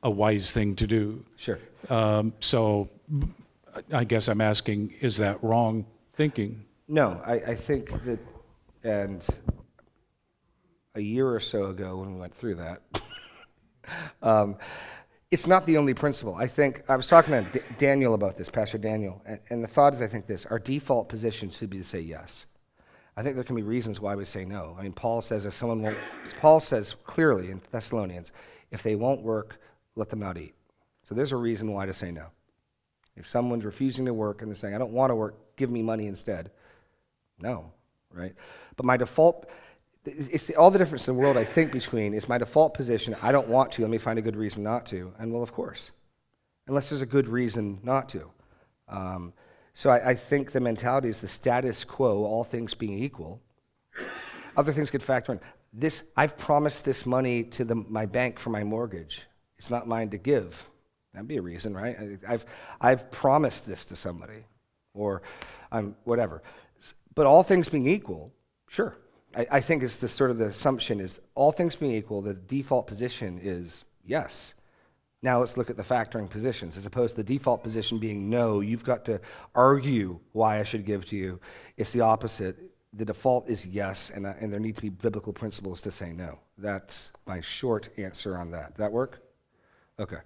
a 0.04 0.10
wise 0.10 0.52
thing 0.52 0.76
to 0.78 0.88
do. 0.88 1.26
Sure. 1.36 1.60
Um, 1.90 2.34
so 2.40 2.90
I 3.92 4.04
guess 4.04 4.28
I'm 4.28 4.42
asking, 4.42 4.94
is 5.02 5.18
that 5.18 5.44
wrong 5.44 5.86
thinking? 6.14 6.66
No, 6.88 7.22
I, 7.26 7.34
I 7.34 7.56
think 7.56 7.92
that, 8.06 8.20
and 8.84 9.26
a 10.98 11.02
year 11.02 11.30
or 11.30 11.40
so 11.40 11.66
ago 11.66 11.98
when 11.98 12.14
we 12.14 12.20
went 12.20 12.36
through 12.36 12.56
that, 12.56 12.82
um, 14.22 14.58
it's 15.30 15.45
not 15.45 15.66
the 15.66 15.78
only 15.78 15.94
principle. 15.94 16.36
I 16.36 16.48
think, 16.48 16.83
I 16.90 16.95
was 16.95 17.07
talking 17.07 17.33
to 17.33 17.60
D- 17.60 17.66
Daniel 17.78 18.14
about 18.14 18.38
this, 18.38 18.50
Pastor 18.50 18.78
Daniel, 18.78 19.21
and, 19.26 19.40
and 19.50 19.64
the 19.64 19.68
thought 19.68 19.94
is 19.94 20.02
I 20.02 20.07
think 20.07 20.26
this 20.26 20.45
our 20.48 20.60
default 20.60 21.10
position 21.10 21.50
should 21.50 21.69
be 21.69 21.78
to 21.78 21.83
say 21.83 22.00
yes. 22.00 22.45
I 23.16 23.24
think 23.24 23.36
there 23.36 23.44
can 23.44 23.56
be 23.56 23.64
reasons 23.64 24.00
why 24.00 24.16
we 24.16 24.26
say 24.26 24.45
no. 24.45 24.76
I 24.78 24.83
mean, 24.83 24.94
Paul 24.94 25.21
says 25.21 25.45
if 25.45 25.54
someone 25.54 25.81
won't, 25.81 25.98
Paul 26.40 26.60
says 26.60 26.95
clearly 27.04 27.52
in 27.52 27.62
Thessalonians, 27.71 28.31
if 28.71 28.83
they 28.83 28.95
won't 28.95 29.21
work, 29.21 29.60
let 29.95 30.10
them 30.10 30.19
not 30.19 30.38
eat. 30.38 30.54
So 31.04 31.16
there's 31.16 31.31
a 31.31 31.38
reason 31.38 31.71
why 31.74 31.86
to 31.86 31.94
say 31.94 32.12
no. 32.12 32.28
If 33.16 33.28
someone's 33.28 33.66
refusing 33.66 34.06
to 34.06 34.14
work 34.14 34.42
and 34.42 34.52
they're 34.52 34.56
saying, 34.56 34.76
I 34.76 34.78
don't 34.78 34.92
want 34.92 35.10
to 35.10 35.16
work, 35.16 35.56
give 35.56 35.71
me 35.71 35.81
money 35.81 36.06
instead. 36.06 36.52
No, 37.40 37.71
right? 38.14 38.36
But 38.76 38.86
my 38.86 38.98
default, 38.98 39.50
it's 40.07 40.49
all 40.52 40.71
the 40.71 40.80
difference 40.80 41.07
in 41.07 41.16
the 41.16 41.19
world, 41.19 41.37
I 41.37 41.44
think, 41.44 41.71
between 41.71 42.14
is 42.14 42.30
my 42.30 42.37
default 42.37 42.73
position, 42.73 43.16
I 43.21 43.31
don't 43.31 43.47
want 43.47 43.71
to, 43.73 43.81
let 43.81 43.92
me 43.92 43.97
find 43.97 44.18
a 44.18 44.21
good 44.21 44.35
reason 44.35 44.64
not 44.64 44.85
to. 44.87 45.14
And 45.19 45.31
well, 45.31 45.44
of 45.44 45.52
course, 45.52 45.92
unless 46.68 46.90
there's 46.90 47.02
a 47.02 47.06
good 47.06 47.28
reason 47.28 47.80
not 47.83 48.09
to. 48.09 48.31
Um, 48.87 49.33
so 49.73 49.90
I, 49.90 50.09
I 50.09 50.16
think 50.16 50.52
the 50.52 50.59
mentality 50.59 51.09
is 51.09 51.21
the 51.21 51.28
status 51.28 51.83
quo, 51.83 52.23
all 52.23 52.44
things 52.44 52.73
being 52.73 52.97
equal. 52.99 53.42
Other 54.56 54.73
things 54.73 54.90
could 54.90 55.04
factor 55.04 55.33
in. 55.33 55.40
This, 55.73 56.04
I've 56.16 56.37
promised 56.37 56.85
this 56.85 57.06
money 57.06 57.44
to 57.44 57.66
the, 57.66 57.76
my 57.76 58.06
bank 58.06 58.40
for 58.40 58.49
my 58.49 58.64
mortgage. 58.64 59.28
It's 59.57 59.69
not 59.69 59.87
mine 59.87 60.09
to 60.11 60.18
give. 60.18 60.68
That'd 61.14 61.28
be 61.28 61.37
a 61.37 61.42
reason, 61.42 61.76
right? 61.76 61.95
I- 61.99 62.33
I've, 62.33 62.45
I've 62.80 63.11
promised 63.11 63.66
this 63.66 63.85
to 63.87 63.95
somebody, 63.95 64.45
or 64.94 65.21
um, 65.71 65.95
whatever. 66.06 66.42
But 67.14 67.28
all 67.28 67.44
things 67.44 67.69
being 67.69 67.87
equal, 67.87 68.31
sure. 68.69 68.95
I, 69.36 69.48
I 69.52 69.60
think 69.62 69.84
it's 69.84 69.98
the 69.98 70.07
sort 70.10 70.31
of 70.31 70.38
the 70.38 70.46
assumption 70.46 71.00
is 71.00 71.19
all 71.36 71.52
things 71.52 71.76
being 71.76 71.94
equal, 71.94 72.22
the 72.22 72.34
default 72.34 72.88
position 72.88 73.40
is 73.42 73.86
yes. 74.06 74.54
Now 75.24 75.40
let's 75.40 75.57
look 75.57 75.69
at 75.69 75.78
the 75.78 75.84
factoring 75.84 76.30
positions, 76.30 76.78
as 76.78 76.86
opposed 76.86 77.16
to 77.16 77.24
the 77.24 77.38
default 77.38 77.64
position 77.64 77.98
being 77.98 78.30
no, 78.30 78.60
you've 78.62 78.84
got 78.84 79.04
to 79.06 79.19
argue 79.56 80.19
why 80.31 80.60
I 80.60 80.64
should 80.64 80.86
give 80.86 81.06
to 81.07 81.16
you. 81.18 81.40
It's 81.76 81.92
the 81.92 82.02
opposite. 82.02 82.56
The 82.94 83.04
default 83.06 83.50
is 83.50 83.66
yes, 83.66 84.12
and, 84.12 84.28
I- 84.28 84.36
and 84.40 84.54
there 84.54 84.60
need 84.60 84.76
to 84.76 84.81
be 84.81 84.90
biblical 84.90 85.34
principles 85.34 85.81
to 85.81 85.92
say 85.92 86.12
no. 86.14 86.40
That's 86.57 87.12
my 87.26 87.42
short 87.42 87.90
answer 87.98 88.38
on 88.38 88.52
that. 88.52 88.76
That 88.78 88.92
work? 88.92 89.22
Okay. 90.00 90.18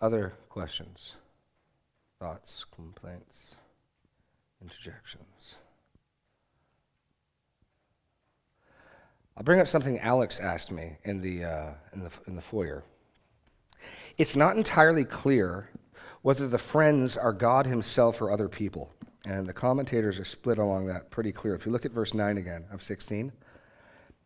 Other 0.00 0.34
questions, 0.50 1.14
thoughts, 2.20 2.64
complaints, 2.74 3.54
interjections? 4.60 5.56
I'll 9.36 9.44
bring 9.44 9.60
up 9.60 9.68
something 9.68 9.98
Alex 9.98 10.40
asked 10.40 10.70
me 10.70 10.96
in 11.04 11.20
the, 11.20 11.44
uh, 11.44 11.70
in 11.92 12.00
the, 12.04 12.10
in 12.26 12.36
the 12.36 12.42
foyer. 12.42 12.84
It's 14.16 14.34
not 14.34 14.56
entirely 14.56 15.04
clear 15.04 15.68
whether 16.22 16.48
the 16.48 16.58
friends 16.58 17.16
are 17.16 17.32
God 17.32 17.66
himself 17.66 18.22
or 18.22 18.30
other 18.30 18.48
people. 18.48 18.90
And 19.26 19.46
the 19.46 19.52
commentators 19.52 20.18
are 20.18 20.24
split 20.24 20.58
along 20.58 20.86
that 20.86 21.10
pretty 21.10 21.32
clear. 21.32 21.54
If 21.54 21.66
you 21.66 21.72
look 21.72 21.84
at 21.84 21.92
verse 21.92 22.14
9 22.14 22.38
again 22.38 22.64
of 22.72 22.82
16, 22.82 23.30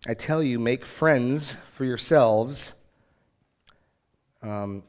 I 0.07 0.15
tell 0.15 0.43
you, 0.43 0.59
make 0.59 0.87
friends 0.87 1.57
for 1.73 1.85
yourselves 1.85 2.75
um, 4.43 4.85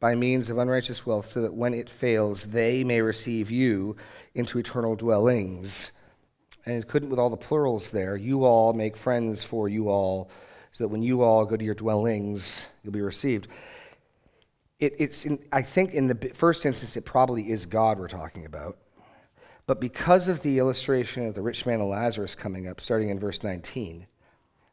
by 0.00 0.14
means 0.14 0.48
of 0.48 0.58
unrighteous 0.58 1.04
wealth, 1.04 1.28
so 1.28 1.42
that 1.42 1.54
when 1.54 1.74
it 1.74 1.90
fails, 1.90 2.44
they 2.44 2.84
may 2.84 3.00
receive 3.00 3.50
you 3.50 3.96
into 4.34 4.58
eternal 4.58 4.96
dwellings. 4.96 5.92
And 6.66 6.76
it 6.76 6.88
couldn't 6.88 7.10
with 7.10 7.18
all 7.18 7.30
the 7.30 7.36
plurals 7.36 7.90
there. 7.90 8.16
You 8.16 8.44
all 8.44 8.72
make 8.72 8.96
friends 8.96 9.42
for 9.42 9.68
you 9.68 9.88
all, 9.88 10.30
so 10.72 10.84
that 10.84 10.88
when 10.88 11.02
you 11.02 11.22
all 11.22 11.44
go 11.44 11.56
to 11.56 11.64
your 11.64 11.74
dwellings, 11.74 12.64
you'll 12.82 12.92
be 12.92 13.00
received. 13.00 13.48
It, 14.80 14.94
it's 14.98 15.24
in, 15.24 15.38
I 15.52 15.62
think 15.62 15.92
in 15.92 16.06
the 16.06 16.30
first 16.34 16.66
instance, 16.66 16.96
it 16.96 17.04
probably 17.04 17.50
is 17.50 17.66
God 17.66 17.98
we're 17.98 18.08
talking 18.08 18.46
about. 18.46 18.78
But 19.66 19.80
because 19.80 20.28
of 20.28 20.42
the 20.42 20.58
illustration 20.58 21.26
of 21.26 21.34
the 21.34 21.42
rich 21.42 21.64
man 21.64 21.80
and 21.80 21.88
Lazarus 21.88 22.34
coming 22.34 22.68
up, 22.68 22.80
starting 22.80 23.08
in 23.08 23.18
verse 23.18 23.42
19, 23.42 24.06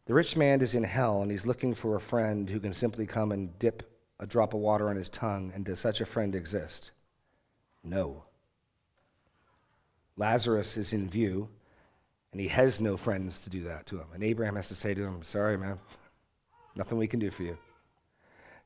the 0.06 0.14
rich 0.14 0.36
man 0.36 0.62
is 0.62 0.74
in 0.74 0.84
hell 0.84 1.22
and 1.22 1.32
he's 1.32 1.46
looking 1.46 1.74
for 1.74 1.96
a 1.96 2.02
friend 2.02 2.50
who 2.50 2.60
can 2.60 2.74
simply 2.74 3.06
come 3.06 3.32
and 3.32 3.58
dip 3.60 3.90
a 4.20 4.26
drop 4.26 4.54
of 4.54 4.60
water 4.60 4.90
on 4.90 4.98
his 4.98 5.08
tongue. 5.10 5.52
And 5.56 5.64
does 5.64 5.80
such 5.80 6.02
a 6.02 6.06
friend 6.06 6.36
exist? 6.36 6.92
No. 7.84 8.26
Lazarus 10.18 10.76
is 10.76 10.92
in 10.92 11.10
view 11.10 11.48
and 12.32 12.42
he 12.42 12.48
has 12.48 12.80
no 12.80 12.98
friends 12.98 13.40
to 13.40 13.50
do 13.50 13.64
that 13.64 13.86
to 13.88 13.98
him. 13.98 14.08
And 14.14 14.24
Abraham 14.24 14.56
has 14.56 14.70
to 14.70 14.76
say 14.76 14.94
to 14.94 15.04
him, 15.04 15.24
Sorry, 15.24 15.58
man, 15.58 15.80
nothing 16.76 16.98
we 16.98 17.08
can 17.08 17.20
do 17.20 17.32
for 17.32 17.44
you. 17.44 17.58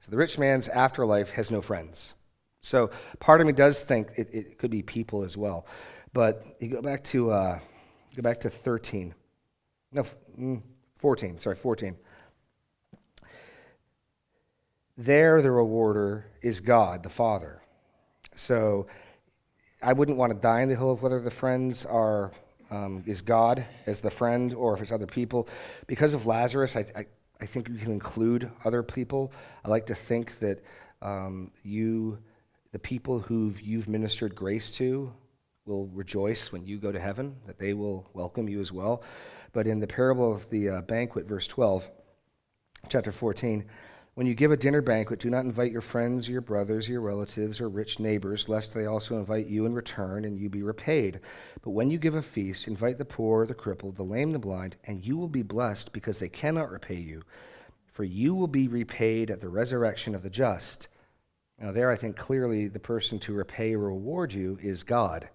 So 0.01 0.11
the 0.11 0.17
rich 0.17 0.37
man's 0.37 0.67
afterlife 0.67 1.31
has 1.31 1.49
no 1.49 1.61
friends. 1.61 2.13
So 2.61 2.91
part 3.19 3.41
of 3.41 3.47
me 3.47 3.53
does 3.53 3.81
think 3.81 4.09
it, 4.17 4.29
it 4.31 4.57
could 4.57 4.71
be 4.71 4.81
people 4.81 5.23
as 5.23 5.35
well. 5.35 5.65
But 6.13 6.45
you 6.59 6.69
go 6.69 6.81
back 6.81 7.03
to 7.05 7.31
uh, 7.31 7.59
go 8.15 8.21
back 8.21 8.39
to 8.41 8.49
13. 8.49 9.13
No, 9.91 10.05
mm, 10.39 10.61
14. 10.95 11.39
Sorry, 11.39 11.55
14. 11.55 11.95
There, 14.97 15.41
the 15.41 15.51
rewarder 15.51 16.25
is 16.41 16.59
God, 16.59 17.03
the 17.03 17.09
Father. 17.09 17.61
So 18.35 18.87
I 19.81 19.93
wouldn't 19.93 20.17
want 20.17 20.31
to 20.31 20.39
die 20.39 20.61
in 20.61 20.69
the 20.69 20.75
hill 20.75 20.91
of 20.91 21.01
whether 21.01 21.19
the 21.19 21.31
friends 21.31 21.83
are 21.83 22.31
um, 22.71 23.03
is 23.05 23.21
God 23.21 23.65
as 23.85 23.99
the 23.99 24.11
friend 24.11 24.53
or 24.53 24.73
if 24.75 24.81
it's 24.81 24.91
other 24.91 25.07
people. 25.07 25.47
Because 25.87 26.13
of 26.13 26.25
Lazarus, 26.25 26.75
I, 26.75 26.85
I, 26.95 27.05
I 27.39 27.45
think 27.45 27.69
you 27.69 27.77
can 27.77 27.91
include 27.91 28.49
other 28.63 28.83
people. 28.83 29.31
I 29.63 29.69
like 29.69 29.85
to 29.87 29.95
think 29.95 30.39
that 30.39 30.63
um, 31.01 31.51
you, 31.63 32.19
the 32.71 32.79
people 32.79 33.19
who 33.19 33.53
you've 33.61 33.87
ministered 33.87 34.35
grace 34.35 34.71
to, 34.71 35.13
will 35.65 35.87
rejoice 35.87 36.51
when 36.51 36.65
you 36.65 36.77
go 36.77 36.91
to 36.91 36.99
heaven, 36.99 37.35
that 37.47 37.57
they 37.57 37.73
will 37.73 38.07
welcome 38.13 38.47
you 38.47 38.59
as 38.61 38.71
well. 38.71 39.01
But 39.51 39.67
in 39.67 39.79
the 39.79 39.87
parable 39.87 40.35
of 40.35 40.49
the 40.49 40.69
uh, 40.69 40.81
banquet, 40.81 41.27
verse 41.27 41.47
12, 41.47 41.89
chapter 42.89 43.11
14, 43.11 43.65
when 44.15 44.25
you 44.25 44.33
give 44.33 44.51
a 44.51 44.57
dinner 44.57 44.81
banquet, 44.81 45.19
do 45.19 45.29
not 45.29 45.43
invite 45.43 45.73
your 45.73 45.81
friends, 45.81 46.29
your 46.29 46.39
brothers, 46.39 46.87
your 46.87 47.01
relatives, 47.01 47.59
or 47.59 47.67
rich 47.67 47.99
neighbors, 47.99 48.47
lest 48.47 48.73
they 48.73 48.85
also 48.85 49.17
invite 49.19 49.47
you 49.47 49.65
in 49.65 49.73
return 49.73 50.23
and 50.23 50.39
you 50.39 50.49
be 50.49 50.63
repaid. 50.63 51.19
But 51.61 51.71
when 51.71 51.91
you 51.91 51.97
give 51.97 52.15
a 52.15 52.21
feast, 52.21 52.69
invite 52.69 52.97
the 52.97 53.03
poor, 53.03 53.45
the 53.45 53.53
crippled, 53.53 53.97
the 53.97 54.03
lame, 54.03 54.31
the 54.31 54.39
blind, 54.39 54.77
and 54.85 55.05
you 55.05 55.17
will 55.17 55.27
be 55.27 55.41
blessed 55.41 55.91
because 55.91 56.19
they 56.19 56.29
cannot 56.29 56.71
repay 56.71 56.95
you. 56.95 57.23
For 57.91 58.05
you 58.05 58.33
will 58.33 58.47
be 58.47 58.69
repaid 58.69 59.29
at 59.29 59.41
the 59.41 59.49
resurrection 59.49 60.15
of 60.15 60.23
the 60.23 60.29
just. 60.29 60.87
Now, 61.59 61.73
there 61.73 61.91
I 61.91 61.97
think 61.97 62.15
clearly 62.15 62.69
the 62.69 62.79
person 62.79 63.19
to 63.19 63.33
repay 63.33 63.73
or 63.73 63.79
reward 63.79 64.31
you 64.31 64.57
is 64.61 64.83
God. 64.83 65.27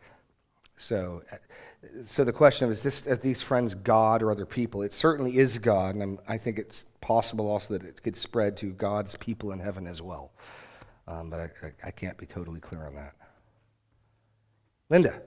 So, 0.79 1.23
so 2.07 2.25
the 2.25 2.33
question 2.33 2.67
of 2.67 2.71
is 2.71 2.83
this 2.83 3.07
are 3.07 3.17
these 3.17 3.43
friends 3.43 3.75
God 3.75 4.23
or 4.23 4.31
other 4.31 4.47
people? 4.47 4.83
It 4.83 4.93
certainly 4.93 5.39
is 5.39 5.59
God, 5.59 5.95
and 5.95 6.03
I'm, 6.03 6.19
i 6.29 6.37
think 6.37 6.59
it's 6.59 6.85
possible 7.01 7.49
also 7.49 7.79
that 7.79 7.87
it 7.87 8.03
could 8.03 8.17
spread 8.17 8.57
to 8.59 8.67
God's 8.67 9.17
people 9.17 9.53
in 9.53 9.59
heaven 9.61 9.87
as 9.87 10.03
well. 10.03 10.31
Um, 11.09 11.31
but 11.31 11.41
I, 11.41 11.67
I, 11.67 11.73
I 11.89 11.91
can't 11.91 12.17
be 12.19 12.27
totally 12.27 12.61
clear 12.61 12.87
on 12.87 12.95
that. 12.95 13.15
Linda. 14.91 15.23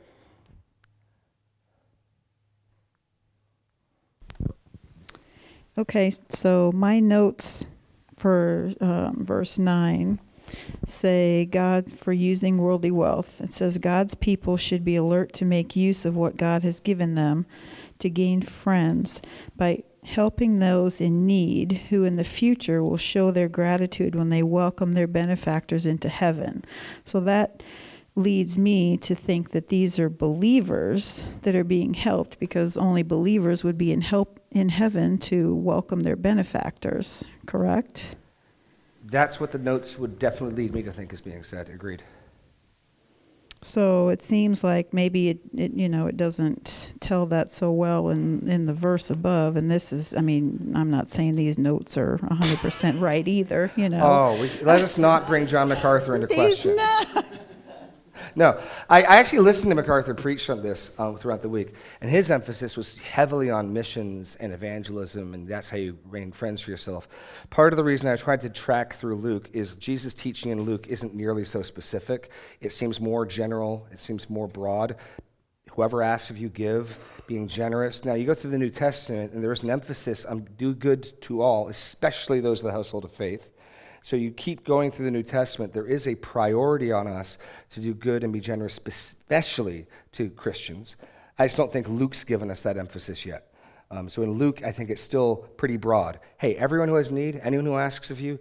Okay, 5.76 6.14
so 6.30 6.72
my 6.74 7.00
notes 7.00 7.66
for 8.16 8.72
um, 8.80 9.26
verse 9.26 9.58
9 9.58 10.20
say 10.86 11.46
God 11.46 11.92
for 11.92 12.14
using 12.14 12.58
worldly 12.58 12.92
wealth. 12.92 13.42
It 13.42 13.54
says 13.54 13.78
God's 13.78 14.16
people 14.16 14.58
should 14.58 14.84
be 14.84 14.96
alert 14.96 15.34
to 15.34 15.46
make 15.46 15.76
use 15.76 16.06
of 16.06 16.16
what 16.16 16.38
God 16.38 16.64
has 16.64 16.80
given 16.80 17.16
them 17.16 17.46
to 18.00 18.10
gain 18.10 18.42
friends 18.42 19.22
by 19.56 19.84
helping 20.04 20.60
those 20.60 21.00
in 21.00 21.26
need 21.26 21.74
who 21.90 22.04
in 22.04 22.18
the 22.18 22.24
future 22.24 22.84
will 22.84 22.98
show 22.98 23.32
their 23.32 23.48
gratitude 23.48 24.16
when 24.16 24.30
they 24.30 24.44
welcome 24.44 24.94
their 24.94 25.08
benefactors 25.08 25.86
into 25.86 26.10
heaven. 26.10 26.64
So 27.06 27.20
that 27.22 27.64
leads 28.16 28.58
me 28.58 28.98
to 28.98 29.16
think 29.16 29.52
that 29.52 29.70
these 29.70 29.98
are 29.98 30.10
believers 30.10 31.24
that 31.42 31.56
are 31.56 31.64
being 31.64 31.94
helped 31.94 32.38
because 32.40 32.78
only 32.78 33.02
believers 33.02 33.64
would 33.64 33.78
be 33.78 33.92
in 33.92 34.02
help 34.02 34.40
in 34.52 34.70
heaven 34.70 35.18
to 35.18 35.56
welcome 35.56 36.02
their 36.02 36.16
benefactors, 36.16 37.24
correct? 37.48 38.16
That's 39.14 39.40
what 39.40 39.52
the 39.52 39.60
notes 39.60 40.00
would 40.00 40.18
definitely 40.18 40.64
lead 40.64 40.74
me 40.74 40.82
to 40.82 40.92
think 40.92 41.14
is 41.14 41.22
being 41.22 41.44
said. 41.44 41.70
Agreed. 41.70 42.02
So 43.62 44.10
it 44.10 44.24
seems 44.24 44.64
like 44.64 44.92
maybe 44.92 45.30
it, 45.30 45.40
it, 45.56 45.74
you 45.74 45.88
know, 45.88 46.08
it 46.08 46.18
doesn't 46.18 46.96
tell 47.00 47.28
that 47.28 47.54
so 47.54 47.72
well 47.72 48.10
in, 48.10 48.50
in 48.50 48.66
the 48.66 48.74
verse 48.74 49.12
above. 49.12 49.56
And 49.56 49.70
this 49.70 49.94
is, 49.94 50.16
I 50.16 50.22
mean, 50.22 50.74
I'm 50.76 50.90
not 50.90 51.12
saying 51.12 51.36
these 51.36 51.60
notes 51.60 51.96
are 51.96 52.18
100% 52.24 53.00
right 53.00 53.26
either, 53.28 53.72
you 53.76 53.88
know. 53.88 54.02
Oh, 54.04 54.42
we, 54.42 54.50
let 54.62 54.82
us 54.82 54.98
not 54.98 55.28
bring 55.28 55.46
John 55.46 55.68
MacArthur 55.68 56.16
into 56.16 56.28
question. 56.34 56.76
no- 56.76 57.24
No, 58.36 58.60
I, 58.90 59.04
I 59.04 59.16
actually 59.18 59.40
listened 59.40 59.70
to 59.72 59.76
MacArthur 59.76 60.16
preach 60.16 60.50
on 60.50 60.64
this 60.64 60.92
uh, 60.98 61.14
throughout 61.14 61.42
the 61.44 61.50
week, 61.50 61.74
and 62.02 62.10
his 62.10 62.32
emphasis 62.32 62.76
was 62.76 62.98
heavily 62.98 63.52
on 63.52 63.74
missions 63.74 64.36
and 64.40 64.52
evangelism, 64.52 65.34
and 65.34 65.48
that's 65.48 65.70
how 65.70 65.78
you 65.78 65.98
gain 66.12 66.32
friends 66.32 66.62
for 66.62 66.72
yourself. 66.72 67.08
Part 67.52 67.74
of 67.74 67.78
the 67.78 67.84
reason 67.84 68.10
I 68.10 68.16
tried 68.16 68.42
to 68.42 68.50
track 68.50 68.96
through 68.96 69.16
Luke 69.18 69.50
is 69.54 69.76
Jesus' 69.76 70.14
teaching 70.14 70.52
in 70.52 70.62
Luke 70.62 70.88
isn't 70.88 71.14
nearly 71.14 71.46
so 71.46 71.62
specific. 71.62 72.32
It 72.60 72.74
seems 72.74 73.00
more 73.00 73.26
general, 73.26 73.88
it 73.92 74.00
seems 74.00 74.30
more 74.30 74.48
broad. 74.48 74.96
Whoever 75.72 76.02
asks 76.02 76.30
if 76.30 76.38
you 76.38 76.50
give, 76.50 76.98
being 77.28 77.48
generous. 77.48 78.06
Now, 78.06 78.14
you 78.14 78.26
go 78.26 78.34
through 78.34 78.52
the 78.52 78.60
New 78.60 78.70
Testament, 78.70 79.34
and 79.34 79.44
there 79.44 79.52
is 79.52 79.64
an 79.64 79.70
emphasis 79.70 80.26
on 80.26 80.48
do 80.58 80.74
good 80.74 81.22
to 81.22 81.42
all, 81.42 81.68
especially 81.68 82.40
those 82.40 82.62
of 82.62 82.68
the 82.68 82.72
household 82.72 83.06
of 83.06 83.12
faith. 83.12 83.53
So 84.04 84.18
you 84.18 84.32
keep 84.32 84.66
going 84.66 84.92
through 84.92 85.06
the 85.06 85.12
New 85.12 85.24
Testament, 85.24 85.74
there 85.74 85.88
is 85.88 86.08
a 86.08 86.16
priority 86.16 86.92
on 86.92 87.08
us 87.08 87.38
to 87.72 87.80
do 87.80 87.94
good 87.94 88.24
and 88.24 88.32
be 88.32 88.42
generous, 88.42 88.80
especially 88.86 89.88
to 90.12 90.30
Christians. 90.30 90.98
I 91.40 91.46
just 91.46 91.58
don't 91.58 91.72
think 91.72 91.88
Luke's 91.88 92.24
given 92.24 92.52
us 92.52 92.62
that 92.62 92.78
emphasis 92.78 93.26
yet. 93.26 93.54
Um, 93.90 94.10
so 94.10 94.22
in 94.22 94.32
Luke, 94.32 94.62
I 94.64 94.72
think 94.72 94.90
it's 94.90 95.02
still 95.02 95.38
pretty 95.58 95.78
broad. 95.78 96.20
Hey, 96.38 96.56
everyone 96.56 96.90
who 96.90 96.96
has 96.96 97.12
need, 97.12 97.40
anyone 97.44 97.66
who 97.66 97.78
asks 97.78 98.12
of 98.12 98.20
you, 98.20 98.40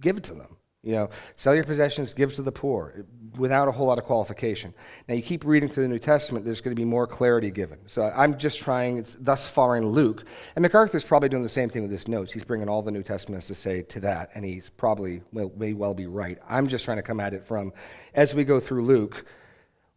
give 0.00 0.18
it 0.18 0.24
to 0.24 0.34
them. 0.34 0.56
You 0.86 0.92
know, 0.92 1.10
sell 1.34 1.52
your 1.52 1.64
possessions, 1.64 2.14
give 2.14 2.32
to 2.34 2.42
the 2.42 2.52
poor, 2.52 3.04
without 3.36 3.66
a 3.66 3.72
whole 3.72 3.88
lot 3.88 3.98
of 3.98 4.04
qualification. 4.04 4.72
Now, 5.08 5.16
you 5.16 5.22
keep 5.22 5.44
reading 5.44 5.68
through 5.68 5.82
the 5.82 5.88
New 5.88 5.98
Testament, 5.98 6.44
there's 6.44 6.60
going 6.60 6.76
to 6.76 6.80
be 6.80 6.84
more 6.84 7.08
clarity 7.08 7.50
given. 7.50 7.80
So 7.86 8.04
I'm 8.16 8.38
just 8.38 8.60
trying, 8.60 9.04
thus 9.18 9.48
far 9.48 9.76
in 9.76 9.88
Luke, 9.88 10.24
and 10.54 10.62
MacArthur's 10.62 11.02
probably 11.02 11.28
doing 11.28 11.42
the 11.42 11.48
same 11.48 11.68
thing 11.68 11.82
with 11.82 11.90
his 11.90 12.06
notes. 12.06 12.32
He's 12.32 12.44
bringing 12.44 12.68
all 12.68 12.82
the 12.82 12.92
New 12.92 13.02
Testaments 13.02 13.48
to 13.48 13.54
say 13.56 13.82
to 13.82 13.98
that, 13.98 14.30
and 14.36 14.44
he's 14.44 14.68
probably 14.68 15.22
will, 15.32 15.52
may 15.56 15.72
well 15.72 15.92
be 15.92 16.06
right. 16.06 16.38
I'm 16.48 16.68
just 16.68 16.84
trying 16.84 16.98
to 16.98 17.02
come 17.02 17.18
at 17.18 17.34
it 17.34 17.44
from, 17.44 17.72
as 18.14 18.32
we 18.32 18.44
go 18.44 18.60
through 18.60 18.84
Luke, 18.84 19.26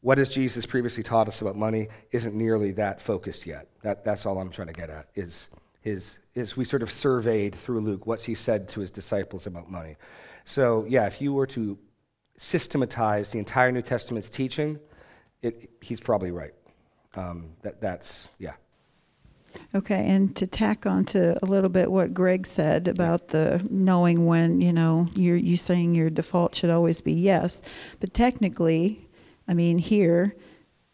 what 0.01 0.17
has 0.17 0.27
Jesus 0.27 0.65
previously 0.65 1.03
taught 1.03 1.27
us 1.27 1.39
about 1.39 1.55
money 1.55 1.89
isn't 2.11 2.33
nearly 2.33 2.71
that 2.71 2.99
focused 2.99 3.45
yet. 3.45 3.67
That, 3.83 4.03
that's 4.03 4.25
all 4.25 4.39
I'm 4.39 4.49
trying 4.49 4.69
to 4.69 4.73
get 4.73 4.89
at, 4.89 5.09
is, 5.13 5.49
is, 5.83 6.17
is 6.33 6.57
we 6.57 6.65
sort 6.65 6.81
of 6.81 6.91
surveyed 6.91 7.53
through 7.53 7.81
Luke 7.81 8.07
what's 8.07 8.23
he 8.23 8.33
said 8.33 8.67
to 8.69 8.79
his 8.79 8.89
disciples 8.89 9.45
about 9.45 9.69
money. 9.69 9.95
So, 10.49 10.83
yeah, 10.89 11.05
if 11.05 11.21
you 11.21 11.31
were 11.31 11.45
to 11.45 11.77
systematize 12.39 13.31
the 13.31 13.37
entire 13.37 13.71
New 13.71 13.83
Testament's 13.83 14.31
teaching, 14.31 14.79
it, 15.43 15.69
he's 15.79 15.99
probably 15.99 16.31
right. 16.31 16.55
Um, 17.13 17.51
that, 17.61 17.79
that's, 17.79 18.27
yeah. 18.39 18.53
Okay, 19.75 20.07
and 20.07 20.35
to 20.35 20.47
tack 20.47 20.87
on 20.87 21.05
to 21.05 21.37
a 21.43 21.45
little 21.45 21.69
bit 21.69 21.91
what 21.91 22.15
Greg 22.15 22.47
said 22.47 22.87
about 22.87 23.27
the 23.27 23.63
knowing 23.69 24.25
when, 24.25 24.59
you 24.59 24.73
know, 24.73 25.07
you're 25.13 25.37
you 25.37 25.55
saying 25.55 25.93
your 25.93 26.09
default 26.09 26.55
should 26.55 26.71
always 26.71 26.99
be 26.99 27.13
yes, 27.13 27.61
but 27.99 28.15
technically, 28.15 29.07
I 29.47 29.53
mean 29.53 29.77
here 29.77 30.35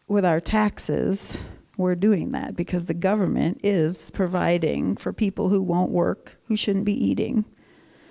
with 0.09 0.25
our 0.25 0.41
taxes, 0.41 1.37
we're 1.77 1.95
doing 1.95 2.33
that 2.33 2.57
because 2.57 2.85
the 2.85 2.93
government 2.93 3.61
is 3.63 4.11
providing 4.11 4.97
for 4.97 5.13
people 5.13 5.47
who 5.47 5.61
won't 5.61 5.91
work, 5.91 6.33
who 6.47 6.57
shouldn't 6.57 6.85
be 6.85 7.05
eating. 7.05 7.45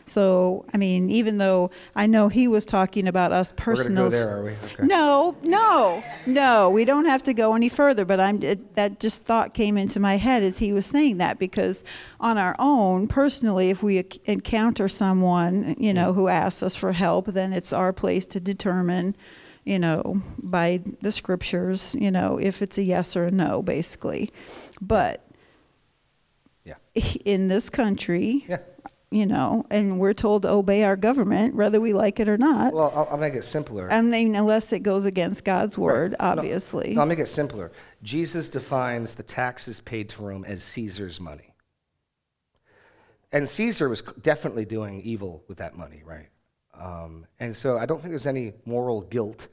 So, 0.06 0.66
I 0.73 0.76
mean, 0.76 1.08
even 1.11 1.38
though 1.38 1.70
I 1.96 2.06
know 2.06 2.28
he 2.28 2.46
was 2.46 2.66
talking 2.66 3.08
about 3.08 3.32
us 3.32 3.54
We're 3.66 3.75
going 3.75 3.88
to 3.88 3.94
go 3.94 4.11
there, 4.11 4.37
are 4.37 4.44
we? 4.44 4.50
Okay. 4.52 4.87
No, 4.87 5.34
no, 5.42 6.04
no. 6.26 6.68
We 6.70 6.84
don't 6.84 7.06
have 7.06 7.23
to 7.25 7.32
go 7.34 7.54
any 7.54 7.68
further. 7.68 8.04
But 8.04 8.20
I'm 8.20 8.42
it, 8.42 8.75
that 8.75 9.00
just 9.00 9.23
thought 9.23 9.54
came 9.54 9.78
into 9.78 9.99
my 10.00 10.16
head 10.16 10.42
as 10.42 10.58
he 10.58 10.73
was 10.73 10.84
saying 10.84 11.16
that 11.18 11.38
because 11.38 11.84
on 12.20 12.37
our 12.37 12.54
own, 12.58 13.08
personally, 13.08 13.70
if 13.70 13.82
we 13.82 14.04
encounter 14.26 14.88
someone 14.88 15.75
you 15.78 15.94
know 15.94 16.11
mm-hmm. 16.11 16.20
who 16.20 16.28
asks 16.28 16.62
us 16.62 16.76
for 16.76 16.92
help, 16.92 17.26
then 17.26 17.52
it's 17.52 17.73
our 17.73 17.92
place 17.92 18.26
to 18.26 18.40
determine, 18.40 19.16
you 19.64 19.78
know, 19.78 20.23
by 20.38 20.82
the 21.00 21.12
scriptures, 21.12 21.96
you 21.99 22.11
know, 22.11 22.38
if 22.38 22.61
it's 22.61 22.76
a 22.76 22.82
yes 22.82 23.16
or 23.16 23.25
a 23.25 23.30
no, 23.30 23.62
basically. 23.62 24.30
But 24.80 25.25
Yeah. 26.64 26.75
in 27.25 27.49
this 27.49 27.70
country, 27.70 28.44
Yeah. 28.49 28.58
You 29.14 29.26
know, 29.26 29.64
and 29.71 30.00
we're 30.00 30.12
told 30.12 30.42
to 30.42 30.50
obey 30.50 30.83
our 30.83 30.97
government, 30.97 31.54
whether 31.54 31.80
we 31.80 31.92
like 31.92 32.18
it 32.18 32.28
or 32.28 32.37
not. 32.37 32.75
Well, 32.75 32.92
I'll, 32.94 33.09
I'll 33.12 33.16
make 33.16 33.35
it 33.35 33.44
simpler. 33.44 33.88
I 33.90 34.02
mean, 34.02 34.35
unless 34.35 34.73
it 34.73 34.80
goes 34.80 35.04
against 35.04 35.44
God's 35.44 35.78
word, 35.78 36.16
Right. 36.18 36.35
No, 36.35 36.40
obviously. 36.40 36.94
No, 36.94 37.02
I'll 37.02 37.06
make 37.06 37.21
it 37.21 37.28
simpler. 37.28 37.71
Jesus 38.02 38.49
defines 38.49 39.14
the 39.14 39.23
taxes 39.23 39.80
paid 39.80 40.09
to 40.11 40.23
Rome 40.23 40.44
as 40.44 40.64
Caesar's 40.64 41.21
money. 41.21 41.54
And 43.30 43.49
Caesar 43.49 43.88
was 43.88 44.02
definitely 44.02 44.64
doing 44.64 45.00
evil 45.02 45.44
with 45.47 45.59
that 45.59 45.76
money, 45.76 46.02
right? 46.04 46.28
Um, 46.75 47.26
and 47.38 47.56
so 47.56 47.78
I 47.78 47.87
don't 47.87 48.00
think 48.00 48.11
there's 48.11 48.26
any 48.26 48.54
moral 48.64 49.02
guilt 49.02 49.47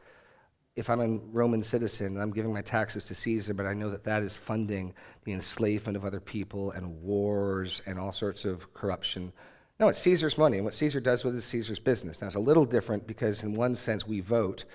if 0.75 0.89
I'm 0.89 1.01
a 1.01 1.17
Roman 1.31 1.63
citizen 1.63 2.07
and 2.07 2.21
I'm 2.21 2.31
giving 2.31 2.53
my 2.53 2.61
taxes 2.61 3.05
to 3.05 3.15
Caesar, 3.15 3.53
but 3.53 3.65
I 3.65 3.73
know 3.73 3.89
that 3.89 4.05
that 4.05 4.23
is 4.23 4.35
funding 4.35 4.93
the 5.25 5.33
enslavement 5.33 5.97
of 5.97 6.05
other 6.05 6.19
people 6.19 6.71
and 6.71 7.01
wars 7.01 7.81
and 7.85 7.99
all 7.99 8.11
sorts 8.11 8.45
of 8.45 8.73
corruption. 8.73 9.33
No, 9.81 9.87
it's 9.87 9.97
Caesar's 9.97 10.37
money, 10.37 10.57
and 10.57 10.63
what 10.63 10.75
Caesar 10.75 10.99
does 10.99 11.23
with 11.23 11.33
it 11.33 11.39
is 11.39 11.45
Caesar's 11.45 11.79
business. 11.79 12.21
Now, 12.21 12.27
it's 12.27 12.35
a 12.35 12.39
little 12.39 12.65
different 12.65 13.07
because, 13.07 13.41
in 13.41 13.55
one 13.55 13.75
sense, 13.75 14.05
we 14.05 14.19
vote. 14.19 14.65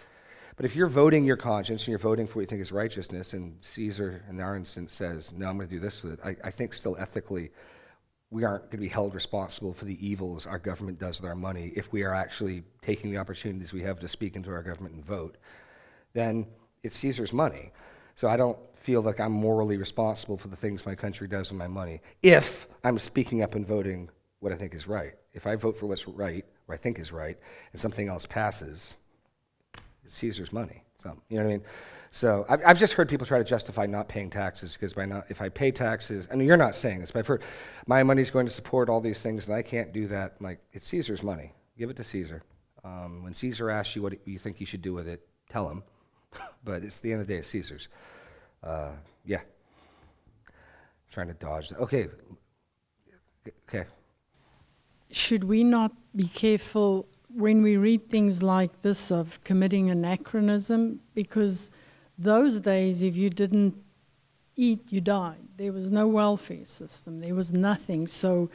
But 0.57 0.67
if 0.67 0.75
you're 0.75 0.89
voting 0.89 1.25
your 1.25 1.37
conscience 1.37 1.83
and 1.83 1.89
you're 1.91 2.01
voting 2.01 2.27
for 2.27 2.35
what 2.35 2.41
you 2.41 2.47
think 2.49 2.61
is 2.61 2.73
righteousness, 2.73 3.33
and 3.33 3.57
Caesar, 3.61 4.25
in 4.29 4.41
our 4.41 4.57
instance, 4.57 4.93
says, 4.93 5.33
No, 5.33 5.47
I'm 5.47 5.59
going 5.59 5.69
to 5.69 5.75
do 5.77 5.79
this 5.79 6.03
with 6.03 6.15
it, 6.15 6.21
I, 6.25 6.49
I 6.49 6.51
think 6.51 6.75
still 6.75 6.97
ethically, 6.99 7.53
we 8.31 8.43
aren't 8.43 8.65
going 8.65 8.73
to 8.73 8.77
be 8.79 8.89
held 8.89 9.15
responsible 9.15 9.73
for 9.73 9.85
the 9.85 10.05
evils 10.05 10.45
our 10.45 10.59
government 10.59 10.99
does 10.99 11.21
with 11.21 11.31
our 11.31 11.37
money 11.37 11.73
if 11.77 11.93
we 11.93 12.03
are 12.03 12.13
actually 12.13 12.65
taking 12.83 13.13
the 13.13 13.19
opportunities 13.19 13.73
we 13.73 13.83
have 13.83 14.01
to 14.01 14.09
speak 14.09 14.35
into 14.35 14.51
our 14.51 14.63
government 14.65 14.97
and 14.97 15.05
vote. 15.07 15.37
Then 16.15 16.49
it's 16.83 16.99
Caesar's 16.99 17.33
money. 17.33 17.71
So 18.17 18.27
I 18.27 18.37
don't 18.37 18.59
feel 18.75 19.03
like 19.03 19.21
I'm 19.21 19.31
morally 19.31 19.77
responsible 19.77 20.37
for 20.37 20.49
the 20.49 20.57
things 20.57 20.85
my 20.85 20.97
country 20.97 21.29
does 21.29 21.53
with 21.53 21.59
my 21.59 21.69
money 21.69 22.01
if 22.25 22.67
I'm 22.83 22.99
speaking 22.99 23.43
up 23.43 23.55
and 23.55 23.65
voting 23.65 24.11
what 24.41 24.53
I 24.53 24.57
think 24.57 24.75
is 24.75 24.87
right. 24.87 25.15
If 25.33 25.47
I 25.47 25.57
vote 25.57 25.79
for 25.79 25.87
what's 25.87 26.07
right, 26.07 26.45
or 26.69 26.75
I 26.75 26.79
think 26.79 26.99
is 26.99 27.13
right, 27.13 27.39
and 27.73 27.81
something 27.81 28.09
else 28.09 28.27
passes, 28.27 28.95
it's 30.05 30.15
Caesar's 30.17 30.53
money. 30.53 30.85
So, 30.99 31.17
you 31.29 31.39
know 31.39 31.45
what 31.45 31.51
I 31.51 31.53
mean? 31.53 31.65
So 32.13 32.47
I've, 32.49 32.61
I've 32.65 32.79
just 32.79 32.95
heard 32.95 33.09
people 33.09 33.27
try 33.27 33.39
to 33.39 33.45
justify 33.45 33.85
not 33.85 34.09
paying 34.09 34.31
taxes 34.31 34.73
because 34.73 34.95
by 34.95 35.05
not, 35.05 35.27
if 35.29 35.43
I 35.43 35.51
pay 35.51 35.71
taxes, 35.71 36.27
and 36.31 36.43
you're 36.43 36.57
not 36.57 36.75
saying 36.75 37.01
this, 37.01 37.11
but 37.11 37.19
I've 37.19 37.27
heard 37.27 37.43
my 37.87 38.03
money's 38.03 38.31
going 38.31 38.47
to 38.47 38.53
support 38.53 38.89
all 38.89 39.03
these 39.03 39.23
things 39.23 39.47
and 39.47 39.55
I 39.55 39.63
can't 39.63 39.93
do 39.93 40.07
that. 40.09 40.37
I'm 40.41 40.47
like, 40.47 40.61
it's 40.73 40.89
Caesar's 40.89 41.23
money. 41.23 41.53
Give 41.77 41.91
it 41.91 41.97
to 41.97 42.05
Caesar. 42.05 42.43
Um, 42.85 43.23
when 43.23 43.35
Caesar 43.35 43.69
asks 43.69 43.97
you 43.97 44.03
what 44.03 44.15
you 44.27 44.39
think 44.39 44.61
you 44.61 44.67
should 44.67 44.81
do 44.81 44.95
with 44.95 45.09
it, 45.09 45.27
tell 45.51 45.69
him. 45.69 45.83
but 46.65 46.85
it's 46.85 46.99
the 47.01 47.13
end 47.13 47.21
of 47.21 47.27
the 47.27 47.35
day, 47.35 47.41
it's 47.41 47.49
Caesar's. 47.49 47.89
Uh, 48.63 48.93
yeah. 49.27 49.41
Trying 51.13 51.29
to 51.29 51.35
dodge 51.35 51.69
that. 51.69 51.81
Okay. 51.81 52.09
Okay. 53.69 53.85
Should 55.11 55.45
we 55.45 55.65
not 55.65 55.93
be 56.15 56.29
careful 56.29 57.07
when 57.35 57.63
we 57.63 57.77
read 57.77 58.11
things 58.11 58.43
like 58.43 58.83
this 58.83 59.11
of 59.11 59.43
committing 59.45 59.91
anachronism? 59.91 61.01
Because 61.15 61.71
those 62.19 62.61
days, 62.61 63.03
if 63.03 63.17
you 63.17 63.31
didn't 63.31 63.75
eat, 64.57 64.81
you 64.91 65.01
died. 65.01 65.43
There 65.57 65.73
was 65.73 65.91
no 65.91 66.07
welfare 66.07 66.65
system, 66.65 67.21
there 67.21 67.35
was 67.35 67.53
nothing. 67.53 68.07
So 68.07 68.51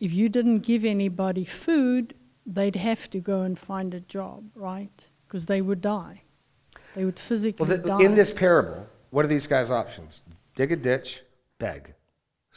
if 0.00 0.12
you 0.12 0.28
didn't 0.28 0.60
give 0.60 0.84
anybody 0.84 1.44
food, 1.44 2.14
they'd 2.46 2.76
have 2.76 3.10
to 3.10 3.20
go 3.20 3.42
and 3.42 3.58
find 3.58 3.92
a 3.94 4.00
job, 4.00 4.44
right? 4.54 5.06
Because 5.26 5.46
they 5.46 5.60
would 5.60 5.80
die. 5.80 6.22
They 6.94 7.04
would 7.04 7.18
physically 7.18 7.66
Well, 7.66 7.76
th- 7.76 7.86
die. 7.86 8.02
in 8.02 8.14
this 8.14 8.32
parable, 8.32 8.86
what 9.10 9.24
are 9.24 9.28
these 9.28 9.46
guys' 9.46 9.70
options? 9.70 10.22
Dig 10.56 10.72
a 10.72 10.76
ditch, 10.76 11.22
beg. 11.58 11.94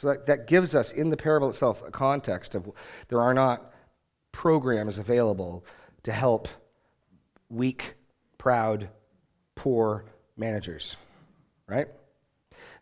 So 0.02 0.08
that, 0.08 0.26
that 0.26 0.48
gives 0.48 0.74
us, 0.74 0.90
in 0.90 1.10
the 1.10 1.16
parable 1.16 1.48
itself, 1.48 1.80
a 1.86 1.92
context 1.92 2.56
of 2.56 2.68
there 3.06 3.20
are 3.20 3.32
not 3.32 3.72
programs 4.32 4.98
available 4.98 5.64
to 6.02 6.10
help 6.10 6.48
weak, 7.48 7.94
proud, 8.36 8.88
poor 9.54 10.04
managers, 10.36 10.96
right? 11.68 11.86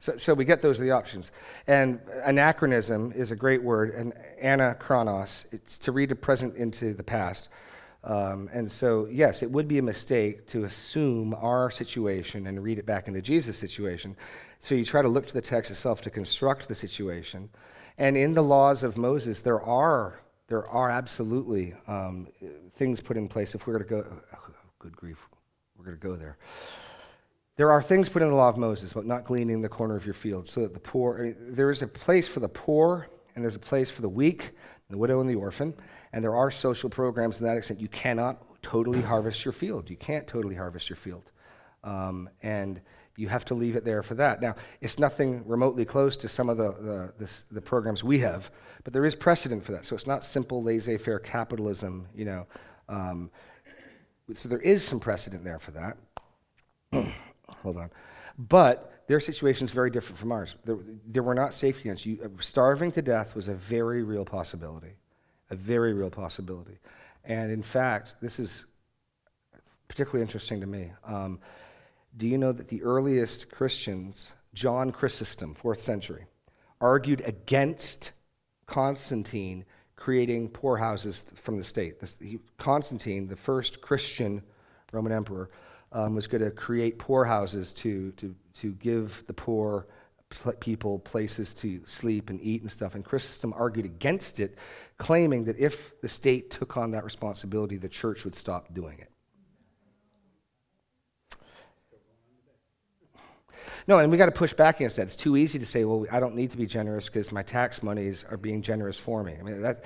So, 0.00 0.16
so 0.16 0.33
we 0.33 0.46
get 0.46 0.62
those 0.62 0.80
are 0.80 0.85
the 0.85 0.92
options. 0.92 1.30
And 1.66 2.00
anachronism 2.24 3.12
is 3.14 3.30
a 3.33 3.37
great 3.37 3.62
word, 3.62 3.90
and 3.90 4.14
anachronos, 4.42 5.44
it's 5.52 5.76
to 5.80 5.92
read 5.92 6.09
the 6.09 6.16
present 6.16 6.56
into 6.56 6.94
the 6.94 7.02
past. 7.02 7.50
Um, 8.02 8.48
and 8.50 8.72
so, 8.72 9.06
yes, 9.11 9.42
it 9.42 9.50
would 9.50 9.68
be 9.68 9.76
a 9.76 9.83
mistake 9.83 10.46
to 10.48 10.64
assume 10.64 11.35
our 11.35 11.70
situation 11.70 12.46
and 12.46 12.62
read 12.62 12.78
it 12.78 12.87
back 12.87 13.09
into 13.09 13.20
Jesus' 13.20 13.59
situation. 13.59 14.16
So 14.62 14.75
you 14.75 14.85
try 14.85 15.03
to 15.03 15.09
look 15.09 15.27
to 15.27 15.35
the 15.35 15.40
text 15.40 15.70
itself 15.70 16.03
to 16.03 16.11
construct 16.11 16.68
the 16.68 16.75
situation. 16.75 17.49
And 17.99 18.16
in 18.16 18.35
the 18.35 18.42
laws 18.42 18.83
of 18.83 18.96
Moses, 18.96 19.40
there 19.40 19.61
are 19.61 20.20
there 20.51 20.68
are 20.68 20.90
absolutely 20.90 21.75
um, 21.87 22.27
things 22.75 23.01
put 23.01 23.16
in 23.16 23.29
place. 23.29 23.55
If 23.55 23.68
we 23.68 23.73
were 23.73 23.79
to 23.79 23.85
go, 23.85 24.05
oh, 24.35 24.53
good 24.81 24.96
grief, 24.96 25.18
we're 25.79 25.85
going 25.85 25.96
to 25.96 26.03
go 26.03 26.16
there. 26.16 26.37
There 27.57 27.70
are 27.70 27.81
things 27.81 28.09
put 28.09 28.20
in 28.20 28.29
the 28.29 28.35
law 28.35 28.49
of 28.49 28.57
Moses 28.57 28.90
about 28.90 29.07
not 29.07 29.25
gleaning 29.25 29.62
the 29.62 29.68
corner 29.68 29.94
of 29.94 30.05
your 30.05 30.14
field, 30.14 30.49
so 30.49 30.62
that 30.62 30.75
the 30.75 30.81
poor. 30.81 31.18
I 31.18 31.23
mean, 31.23 31.37
there 31.55 31.70
is 31.70 31.83
a 31.83 31.87
place 31.87 32.27
for 32.27 32.40
the 32.40 32.49
poor, 32.49 33.09
and 33.35 33.44
there's 33.44 33.55
a 33.55 33.61
place 33.61 33.90
for 33.90 34.03
the 34.03 34.09
weak, 34.09 34.51
the 34.88 34.99
widow, 34.99 35.20
and 35.20 35.31
the 35.31 35.37
orphan. 35.37 35.75
And 36.12 36.25
there 36.25 36.35
are 36.35 36.51
social 36.51 36.90
programs 36.90 37.38
in 37.38 37.46
that 37.46 37.57
extent. 37.57 37.81
You 37.81 37.88
cannot 37.88 38.42
totally 38.62 39.03
harvest 39.03 39.44
your 39.44 39.53
field. 39.53 39.88
You 39.88 39.96
can't 39.96 40.27
totally 40.27 40.57
harvest 40.57 40.90
your 40.90 40.96
field, 40.96 41.31
um, 41.85 42.29
and 42.42 42.81
you 43.20 43.28
have 43.28 43.44
to 43.44 43.54
leave 43.54 43.76
it 43.76 43.85
there 43.85 44.02
for 44.02 44.14
that. 44.14 44.40
Now, 44.40 44.56
it's 44.80 44.98
nothing 44.98 45.42
remotely 45.46 45.85
close 45.85 46.16
to 46.18 46.28
some 46.28 46.48
of 46.48 46.56
the 46.56 47.12
the, 47.18 47.33
the, 47.50 47.61
programs 47.61 48.02
we 48.02 48.20
have, 48.20 48.50
but 48.85 48.92
there 48.92 49.04
is 49.04 49.14
precedent 49.14 49.64
for 49.64 49.72
that. 49.72 49.87
So 49.87 49.94
it's 49.94 50.06
not 50.06 50.24
simple 50.24 50.62
laissez-faire 50.62 51.18
capitalism, 51.18 52.06
you 52.14 52.24
know. 52.24 52.46
Um, 52.88 53.30
so 54.35 54.48
there 54.48 54.61
is 54.61 54.83
some 54.83 55.00
precedent 55.00 55.44
there 55.44 55.59
for 55.59 55.72
that. 55.72 55.96
Hold 57.62 57.76
on. 57.76 57.90
But 58.38 59.04
their 59.06 59.20
situation 59.20 59.64
is 59.64 59.70
very 59.70 59.90
different 59.90 60.18
from 60.18 60.33
ours. 60.33 60.54
There, 60.64 60.78
there 61.06 61.22
were 61.22 61.35
not 61.35 61.52
safety 61.52 61.88
nets. 61.88 62.06
You, 62.06 62.30
starving 62.40 62.92
to 62.92 63.02
death 63.02 63.35
was 63.35 63.48
a 63.48 63.54
very 63.54 64.02
real 64.02 64.24
possibility, 64.24 64.94
a 65.50 65.56
very 65.56 65.92
real 65.92 66.11
possibility. 66.11 66.78
And 67.24 67.50
in 67.50 67.62
fact, 67.62 68.14
this 68.22 68.38
is 68.38 68.64
particularly 69.88 70.22
interesting 70.22 70.61
to 70.61 70.66
me. 70.66 70.92
Um, 71.04 71.40
do 72.16 72.27
you 72.27 72.38
know 72.38 72.53
that 72.53 72.68
the 72.68 72.83
earliest 72.83 73.51
Christians, 73.51 74.33
John 74.55 74.92
Chrysostom, 74.92 75.55
fourth 75.55 75.81
century, 75.81 76.27
argued 76.81 77.23
against 77.25 78.12
Constantine 78.66 79.64
creating 79.96 80.49
poorhouses 80.49 81.25
from 81.35 81.59
the 81.59 81.64
state? 81.64 81.96
Constantine, 82.57 83.29
the 83.29 83.37
first 83.37 83.81
Christian 83.81 84.42
Roman 84.92 85.12
emperor, 85.12 85.51
um, 85.92 86.14
was 86.14 86.27
going 86.27 86.42
to 86.42 86.51
create 86.51 86.99
poorhouses 86.99 87.73
to, 87.75 88.12
to, 88.12 88.35
to 88.55 88.73
give 88.73 89.25
the 89.27 89.33
poor 89.33 89.87
pl- 90.31 90.53
people 90.55 90.99
places 91.01 91.53
to 91.55 91.81
sleep 91.87 92.31
and 92.31 92.40
eat 92.40 92.62
and 92.62 92.73
stuff. 92.73 92.94
And 92.94 93.05
Chrysostom 93.05 93.53
argued 93.57 93.87
against 93.87 94.40
it, 94.40 94.57
claiming 94.99 95.44
that 95.44 95.59
if 95.59 96.01
the 96.01 96.09
state 96.09 96.51
took 96.51 96.77
on 96.77 96.92
that 96.92 97.05
responsibility, 97.05 97.77
the 97.77 97.88
church 97.88 98.25
would 98.25 98.35
stop 98.35 98.73
doing 98.73 98.99
it. 98.99 99.11
No, 103.87 103.99
and 103.99 104.11
we 104.11 104.19
got 104.19 104.27
to 104.27 104.33
push 104.33 104.53
back 104.53 104.77
against 104.77 104.97
that. 104.97 105.03
It's 105.03 105.16
too 105.16 105.37
easy 105.37 105.59
to 105.59 105.66
say, 105.66 105.85
well, 105.85 106.07
I 106.11 106.21
don't 106.21 106.35
need 106.35 106.51
to 106.51 106.57
be 106.57 106.66
generous 106.66 107.07
because 107.09 107.33
my 107.33 107.43
tax 107.43 107.83
monies 107.83 108.25
are 108.31 108.37
being 108.37 108.62
generous 108.62 108.99
for 108.99 109.23
me. 109.23 109.37
I 109.38 109.43
mean, 109.43 109.62
that, 109.62 109.85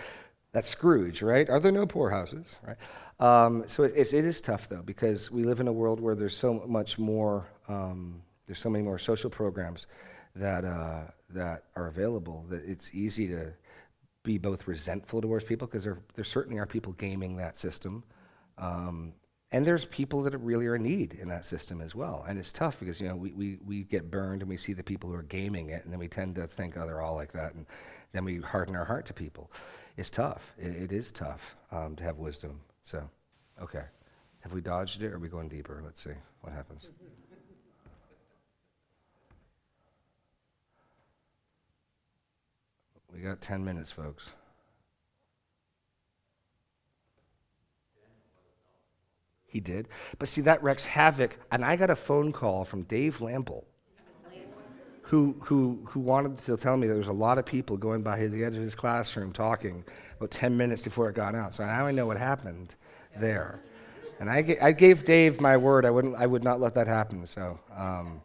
that's 0.53 0.69
Scrooge, 0.69 1.23
right? 1.23 1.49
Are 1.49 1.61
there 1.61 1.73
no 1.73 1.87
poorhouses, 1.87 2.57
right? 2.67 2.77
Um, 3.21 3.65
so 3.69 3.85
it, 3.85 3.97
it 3.97 4.25
is 4.25 4.41
tough, 4.41 4.69
though, 4.69 4.83
because 4.83 5.31
we 5.31 5.45
live 5.45 5.61
in 5.61 5.69
a 5.69 5.73
world 5.73 6.01
where 6.01 6.15
there's 6.15 6.37
so 6.37 6.65
much 6.67 6.99
more, 6.99 7.47
um, 7.69 8.23
there's 8.47 8.59
so 8.59 8.71
many 8.71 8.85
more 8.85 8.99
social 8.99 9.31
programs 9.31 9.87
that, 10.37 10.65
uh, 10.65 11.03
that 11.31 11.65
are 11.77 11.87
available 11.87 12.45
that 12.51 12.65
it's 12.65 12.91
easy 12.93 13.29
to 13.29 13.53
be 14.23 14.39
both 14.39 14.67
resentful 14.67 15.21
towards 15.21 15.45
people 15.45 15.67
because 15.67 15.85
there, 15.85 15.99
there 16.15 16.25
certainly 16.25 16.59
are 16.59 16.67
people 16.67 16.93
gaming 16.95 17.37
that 17.37 17.59
system. 17.59 18.03
Um, 18.59 19.13
And 19.55 19.65
there's 19.65 19.85
people 19.85 20.23
that 20.23 20.37
really 20.39 20.67
are 20.67 20.75
in 20.75 20.83
need 20.83 21.13
in 21.13 21.29
that 21.29 21.47
system 21.47 21.81
as 21.81 21.95
well. 21.95 22.25
And 22.27 22.41
it's 22.41 22.51
tough 22.51 22.81
because, 22.81 23.01
you 23.01 23.07
know, 23.07 23.15
we, 23.15 23.31
we, 23.31 23.59
we 23.65 23.85
get 23.85 24.11
burned 24.11 24.43
and 24.43 24.49
we 24.49 24.57
see 24.57 24.73
the 24.73 24.83
people 24.83 25.09
who 25.09 25.15
are 25.15 25.23
gaming 25.23 25.69
it, 25.69 25.85
and 25.85 25.93
then 25.93 26.01
we 26.01 26.09
tend 26.09 26.35
to 26.35 26.49
think, 26.49 26.77
oh, 26.77 26.85
they're 26.85 27.01
all 27.01 27.15
like 27.15 27.33
that. 27.35 27.55
And 27.55 27.65
then 28.11 28.25
we 28.25 28.41
harden 28.41 28.75
our 28.75 28.85
heart 28.85 29.07
to 29.07 29.13
people. 29.13 29.53
It's 29.97 30.11
tough. 30.11 30.43
It, 30.59 30.75
it 30.75 30.93
is 30.93 31.13
tough 31.13 31.55
um, 31.71 31.95
to 31.95 32.03
have 32.03 32.19
wisdom. 32.19 32.63
So, 32.83 33.09
okay. 33.63 33.85
Have 34.41 34.53
we 34.53 34.61
dodged 34.61 35.03
it 35.03 35.13
or 35.13 35.15
are 35.15 35.19
we 35.21 35.29
going 35.29 35.49
deeper? 35.49 35.81
Let's 35.85 36.03
see 36.03 36.11
what 36.41 36.53
happens. 36.53 36.89
We 43.13 43.21
got 43.21 43.41
10 43.41 43.65
minutes, 43.65 43.93
folks. 43.93 44.33
He 49.55 49.61
did. 49.61 49.87
But 50.19 50.27
see, 50.27 50.41
that 50.41 50.65
wreaks 50.65 50.85
havoc. 50.85 51.39
And 51.53 51.65
I 51.65 51.77
got 51.77 51.89
a 51.89 51.95
phone 51.95 52.33
call 52.33 52.65
from 52.65 52.83
Dave 52.83 53.21
Lample, 53.21 53.65
who, 55.03 55.37
who, 55.45 55.79
who 55.85 56.01
wanted 56.01 56.39
to 56.47 56.57
tell 56.57 56.77
me 56.77 56.89
there 56.89 56.97
was 56.97 57.07
a 57.07 57.13
lot 57.13 57.39
of 57.39 57.47
people 57.47 57.77
going 57.77 58.03
by 58.03 58.27
the 58.27 58.43
edge 58.43 58.57
of 58.57 58.63
his 58.63 58.75
classroom 58.75 59.33
talking 59.33 59.85
about 60.17 60.33
10 60.33 60.57
minutes 60.57 60.83
before 60.83 61.09
it 61.09 61.15
got 61.15 61.37
out. 61.37 61.55
So 61.55 61.65
now 61.65 61.87
I 61.87 61.93
know 61.93 62.05
what 62.05 62.17
happened 62.17 62.75
there. 63.17 63.61
And 64.19 64.29
I 64.29 64.73
gave 64.73 65.05
Dave 65.05 65.41
my 65.41 65.57
word 65.57 65.85
I, 65.85 65.91
wouldn't, 65.91 66.17
I 66.17 66.27
would 66.27 66.43
not 66.43 66.61
let 66.61 66.75
that 66.75 66.89
happen. 66.89 67.25
So, 67.25 67.57
um, 67.77 68.21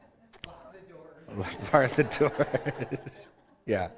bar 1.72 1.88
the 1.90 2.06
door. 2.06 2.48
yeah. 3.68 3.90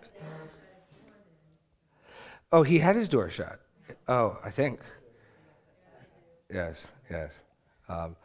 Oh, 2.51 2.63
he 2.63 2.77
had 2.77 2.97
his 2.97 3.07
door 3.07 3.29
shut. 3.29 3.61
Oh, 4.09 4.37
I 4.43 4.49
think. 4.49 4.81
Yes, 6.51 6.87
yes. 7.09 7.31
Um, 7.87 8.15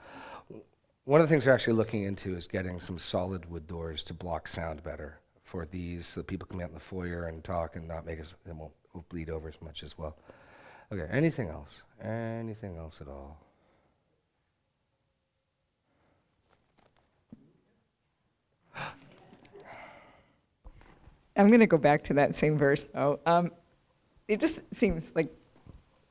one 1.05 1.21
of 1.21 1.29
the 1.29 1.33
things 1.33 1.47
we're 1.47 1.53
actually 1.53 1.75
looking 1.75 2.03
into 2.03 2.35
is 2.35 2.47
getting 2.47 2.81
some 2.81 2.99
solid 2.99 3.49
wood 3.51 3.69
doors 3.69 4.03
to 4.05 4.15
block 4.15 4.49
sound 4.49 4.83
better 4.83 5.21
for 5.45 5.65
these, 5.65 6.07
so 6.07 6.23
people 6.23 6.49
be 6.51 6.63
out 6.63 6.71
in 6.71 6.75
the 6.75 6.81
foyer 6.81 7.27
and 7.27 7.45
talk 7.45 7.77
and 7.77 7.87
not 7.87 8.05
make 8.05 8.21
us, 8.21 8.35
it 8.49 8.55
won't, 8.55 8.73
won't 8.93 9.09
bleed 9.09 9.31
over 9.31 9.49
as 9.49 9.55
much 9.63 9.85
as 9.85 9.97
well. 9.97 10.17
Okay, 10.93 11.07
anything 11.11 11.49
else? 11.49 11.83
Anything 12.03 12.77
else 12.77 13.01
at 13.01 13.07
all? 13.07 13.39
I'm 21.37 21.49
going 21.49 21.61
to 21.61 21.67
go 21.67 21.79
back 21.79 22.03
to 22.05 22.15
that 22.15 22.35
same 22.35 22.59
verse, 22.59 22.85
though. 22.93 23.21
Um, 23.27 23.53
it 24.27 24.41
just 24.41 24.61
seems 24.75 25.13
like 25.15 25.33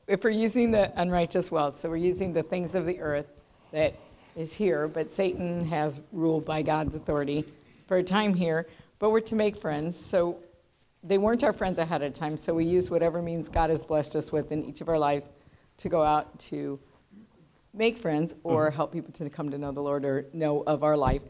if 0.07 0.23
we're 0.23 0.29
using 0.29 0.71
the 0.71 0.91
unrighteous 0.99 1.51
wealth, 1.51 1.79
so 1.79 1.89
we're 1.89 1.95
using 1.97 2.33
the 2.33 2.43
things 2.43 2.75
of 2.75 2.85
the 2.85 2.99
earth 2.99 3.27
that 3.71 3.95
is 4.35 4.53
here, 4.53 4.87
but 4.87 5.11
Satan 5.11 5.65
has 5.65 5.99
ruled 6.11 6.45
by 6.45 6.61
God's 6.61 6.95
authority 6.95 7.45
for 7.87 7.97
a 7.97 8.03
time 8.03 8.33
here, 8.33 8.67
but 8.99 9.09
we're 9.09 9.19
to 9.21 9.35
make 9.35 9.59
friends. 9.59 9.97
So 9.97 10.37
they 11.03 11.17
weren't 11.17 11.43
our 11.43 11.53
friends 11.53 11.79
ahead 11.79 12.01
of 12.01 12.13
time, 12.13 12.37
so 12.37 12.53
we 12.53 12.65
use 12.65 12.89
whatever 12.89 13.21
means 13.21 13.49
God 13.49 13.69
has 13.69 13.81
blessed 13.81 14.15
us 14.15 14.31
with 14.31 14.51
in 14.51 14.65
each 14.65 14.81
of 14.81 14.89
our 14.89 14.99
lives 14.99 15.25
to 15.77 15.89
go 15.89 16.03
out 16.03 16.37
to 16.39 16.79
make 17.73 17.97
friends 17.97 18.35
or 18.43 18.67
mm-hmm. 18.67 18.75
help 18.75 18.93
people 18.93 19.11
to 19.13 19.29
come 19.29 19.49
to 19.49 19.57
know 19.57 19.71
the 19.71 19.81
Lord 19.81 20.05
or 20.05 20.27
know 20.33 20.63
of 20.65 20.83
our 20.83 20.95
life 20.95 21.21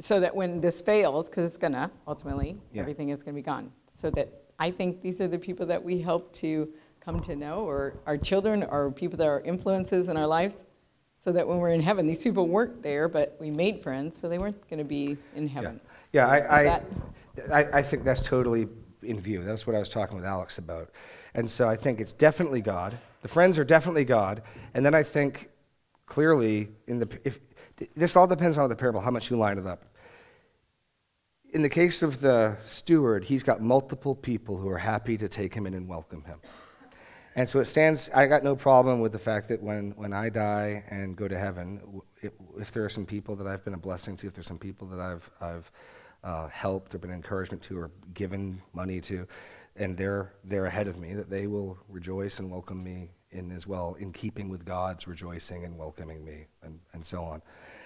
so 0.00 0.20
that 0.20 0.34
when 0.34 0.60
this 0.60 0.80
fails, 0.80 1.28
because 1.28 1.46
it's 1.46 1.58
gonna 1.58 1.90
ultimately, 2.06 2.56
Yeah. 2.72 2.82
everything 2.82 3.10
is 3.10 3.22
gonna 3.22 3.34
be 3.34 3.42
gone. 3.42 3.72
So 3.92 4.10
that 4.10 4.28
I 4.58 4.70
think 4.70 5.02
these 5.02 5.20
are 5.20 5.28
the 5.28 5.38
people 5.38 5.66
that 5.66 5.82
we 5.82 6.00
help 6.00 6.32
to 6.34 6.72
come 7.04 7.20
to 7.20 7.36
know, 7.36 7.64
or 7.68 7.94
our 8.06 8.16
children, 8.16 8.62
or 8.62 8.90
people 8.90 9.16
that 9.18 9.26
are 9.26 9.40
influences 9.40 10.08
in 10.08 10.16
our 10.16 10.26
lives, 10.26 10.54
so 11.22 11.32
that 11.32 11.46
when 11.46 11.58
we're 11.58 11.70
in 11.70 11.80
heaven, 11.80 12.06
these 12.06 12.18
people 12.18 12.48
weren't 12.48 12.82
there, 12.82 13.08
but 13.08 13.36
we 13.40 13.50
made 13.50 13.82
friends, 13.82 14.18
so 14.20 14.28
they 14.28 14.38
weren't 14.38 14.68
gonna 14.68 14.84
be 14.84 15.16
in 15.34 15.46
heaven. 15.46 15.80
yeah 16.12 16.26
I, 16.26 16.62
I, 16.62 16.82
I, 17.52 17.78
I 17.78 17.82
think 17.82 18.04
that's 18.04 18.22
totally 18.22 18.68
in 19.02 19.20
view. 19.20 19.42
That's 19.42 19.66
what 19.66 19.76
I 19.76 19.78
was 19.78 19.88
talking 19.88 20.16
with 20.16 20.24
Alex 20.24 20.58
about. 20.58 20.90
And 21.34 21.50
so 21.50 21.68
I 21.68 21.76
think 21.76 22.00
it's 22.00 22.12
definitely 22.12 22.60
God. 22.60 22.96
The 23.22 23.28
friends 23.28 23.58
are 23.58 23.64
definitely 23.64 24.04
God. 24.04 24.42
And 24.72 24.84
then 24.84 24.94
I 24.94 25.02
think 25.02 25.50
clearly, 26.06 26.68
in 26.86 27.00
the, 27.00 27.08
if, 27.24 27.40
this 27.96 28.16
all 28.16 28.26
depends 28.26 28.56
on 28.56 28.68
the 28.68 28.76
parable, 28.76 29.00
how 29.00 29.10
much 29.10 29.30
you 29.30 29.36
line 29.36 29.58
it 29.58 29.66
up. 29.66 29.84
In 31.52 31.62
the 31.62 31.68
case 31.68 32.02
of 32.02 32.20
the 32.20 32.56
steward, 32.66 33.24
he's 33.24 33.42
got 33.42 33.60
multiple 33.60 34.14
people 34.14 34.56
who 34.56 34.68
are 34.68 34.78
happy 34.78 35.16
to 35.18 35.28
take 35.28 35.54
him 35.54 35.66
in 35.66 35.74
and 35.74 35.88
welcome 35.88 36.22
him. 36.24 36.40
And 37.36 37.48
so 37.48 37.58
it 37.58 37.64
stands, 37.64 38.10
I 38.14 38.26
got 38.26 38.44
no 38.44 38.54
problem 38.54 39.00
with 39.00 39.10
the 39.10 39.18
fact 39.18 39.48
that 39.48 39.60
when, 39.60 39.90
when 39.96 40.12
I 40.12 40.28
die 40.28 40.84
and 40.88 41.16
go 41.16 41.26
to 41.26 41.36
heaven, 41.36 42.00
if, 42.22 42.32
if 42.58 42.70
there 42.70 42.84
are 42.84 42.88
some 42.88 43.04
people 43.04 43.34
that 43.36 43.46
I've 43.46 43.64
been 43.64 43.74
a 43.74 43.78
blessing 43.78 44.16
to, 44.18 44.28
if 44.28 44.34
there's 44.34 44.46
some 44.46 44.58
people 44.58 44.86
that 44.88 45.00
I've, 45.00 45.28
I've 45.40 45.70
uh, 46.22 46.48
helped 46.48 46.94
or 46.94 46.98
been 46.98 47.10
encouragement 47.10 47.62
to 47.64 47.78
or 47.78 47.90
given 48.14 48.62
money 48.72 49.00
to, 49.02 49.26
and 49.76 49.96
they're, 49.96 50.32
they're 50.44 50.66
ahead 50.66 50.86
of 50.86 50.98
me, 50.98 51.12
that 51.14 51.28
they 51.28 51.48
will 51.48 51.76
rejoice 51.88 52.38
and 52.38 52.48
welcome 52.48 52.82
me 52.84 53.10
in 53.32 53.50
as 53.50 53.66
well, 53.66 53.96
in 53.98 54.12
keeping 54.12 54.48
with 54.48 54.64
God's 54.64 55.08
rejoicing 55.08 55.64
and 55.64 55.76
welcoming 55.76 56.24
me, 56.24 56.46
and, 56.62 56.78
and 56.92 57.04
so 57.04 57.24
on. 57.24 57.42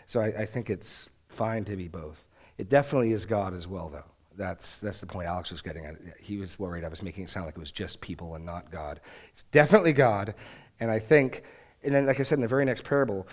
So 0.06 0.20
I, 0.20 0.26
I 0.26 0.46
think 0.46 0.68
it's 0.68 1.08
fine 1.28 1.64
to 1.64 1.76
be 1.76 1.88
both. 1.88 2.22
It 2.58 2.68
definitely 2.68 3.12
is 3.12 3.24
God 3.24 3.54
as 3.54 3.66
well, 3.66 3.88
though. 3.88 4.04
That's, 4.38 4.78
that's 4.78 5.00
the 5.00 5.06
point 5.06 5.26
Alex 5.26 5.50
was 5.50 5.60
getting 5.60 5.84
at. 5.84 5.96
He 6.20 6.38
was 6.38 6.58
worried 6.58 6.84
I 6.84 6.88
was 6.88 7.02
making 7.02 7.24
it 7.24 7.30
sound 7.30 7.46
like 7.46 7.56
it 7.56 7.60
was 7.60 7.72
just 7.72 8.00
people 8.00 8.36
and 8.36 8.46
not 8.46 8.70
God. 8.70 9.00
It's 9.34 9.42
definitely 9.50 9.92
God. 9.92 10.34
And 10.78 10.90
I 10.90 11.00
think, 11.00 11.42
and 11.82 11.92
then, 11.94 12.06
like 12.06 12.20
I 12.20 12.22
said, 12.22 12.36
in 12.36 12.42
the 12.42 12.48
very 12.48 12.64
next 12.64 12.84
parable, 12.84 13.26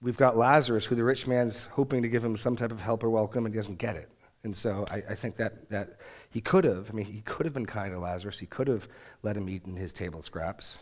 we've 0.00 0.16
got 0.16 0.38
Lazarus, 0.38 0.86
who 0.86 0.94
the 0.94 1.04
rich 1.04 1.26
man's 1.26 1.64
hoping 1.64 2.02
to 2.02 2.08
give 2.08 2.24
him 2.24 2.36
some 2.36 2.56
type 2.56 2.72
of 2.72 2.80
help 2.80 3.04
or 3.04 3.10
welcome, 3.10 3.44
and 3.44 3.54
he 3.54 3.58
doesn't 3.58 3.78
get 3.78 3.94
it. 3.94 4.08
And 4.42 4.56
so 4.56 4.86
I, 4.90 5.02
I 5.10 5.14
think 5.14 5.36
that, 5.36 5.68
that 5.70 6.00
he 6.30 6.40
could 6.40 6.64
have, 6.64 6.88
I 6.90 6.94
mean, 6.94 7.04
he 7.04 7.20
could 7.22 7.44
have 7.44 7.52
been 7.52 7.66
kind 7.66 7.92
to 7.92 7.98
Lazarus. 7.98 8.38
He 8.38 8.46
could 8.46 8.68
have 8.68 8.88
let 9.22 9.36
him 9.36 9.48
eat 9.50 9.66
in 9.66 9.76
his 9.76 9.92
table 9.92 10.22
scraps, 10.22 10.78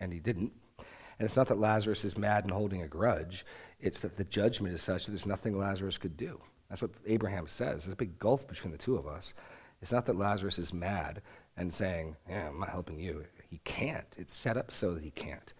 and 0.00 0.12
he 0.12 0.18
didn't. 0.18 0.52
And 0.78 1.26
it's 1.26 1.36
not 1.36 1.48
that 1.48 1.58
Lazarus 1.58 2.04
is 2.04 2.16
mad 2.16 2.44
and 2.44 2.52
holding 2.52 2.82
a 2.82 2.88
grudge, 2.88 3.44
it's 3.80 4.00
that 4.00 4.16
the 4.16 4.24
judgment 4.24 4.74
is 4.74 4.82
such 4.82 5.04
that 5.04 5.10
there's 5.10 5.26
nothing 5.26 5.58
Lazarus 5.58 5.98
could 5.98 6.16
do. 6.16 6.40
That's 6.72 6.80
what 6.80 6.92
Abraham 7.04 7.48
says. 7.48 7.84
There's 7.84 7.92
a 7.92 7.96
big 7.96 8.18
gulf 8.18 8.48
between 8.48 8.72
the 8.72 8.78
two 8.78 8.96
of 8.96 9.06
us. 9.06 9.34
It's 9.82 9.92
not 9.92 10.06
that 10.06 10.16
Lazarus 10.16 10.58
is 10.58 10.72
mad 10.72 11.20
and 11.58 11.72
saying, 11.74 12.16
Yeah, 12.26 12.48
I'm 12.48 12.60
not 12.60 12.70
helping 12.70 12.98
you. 12.98 13.26
He 13.50 13.60
can't. 13.64 14.06
It's 14.16 14.34
set 14.34 14.56
up 14.56 14.72
so 14.72 14.94
that 14.94 15.04
he 15.04 15.10
can't. 15.10 15.52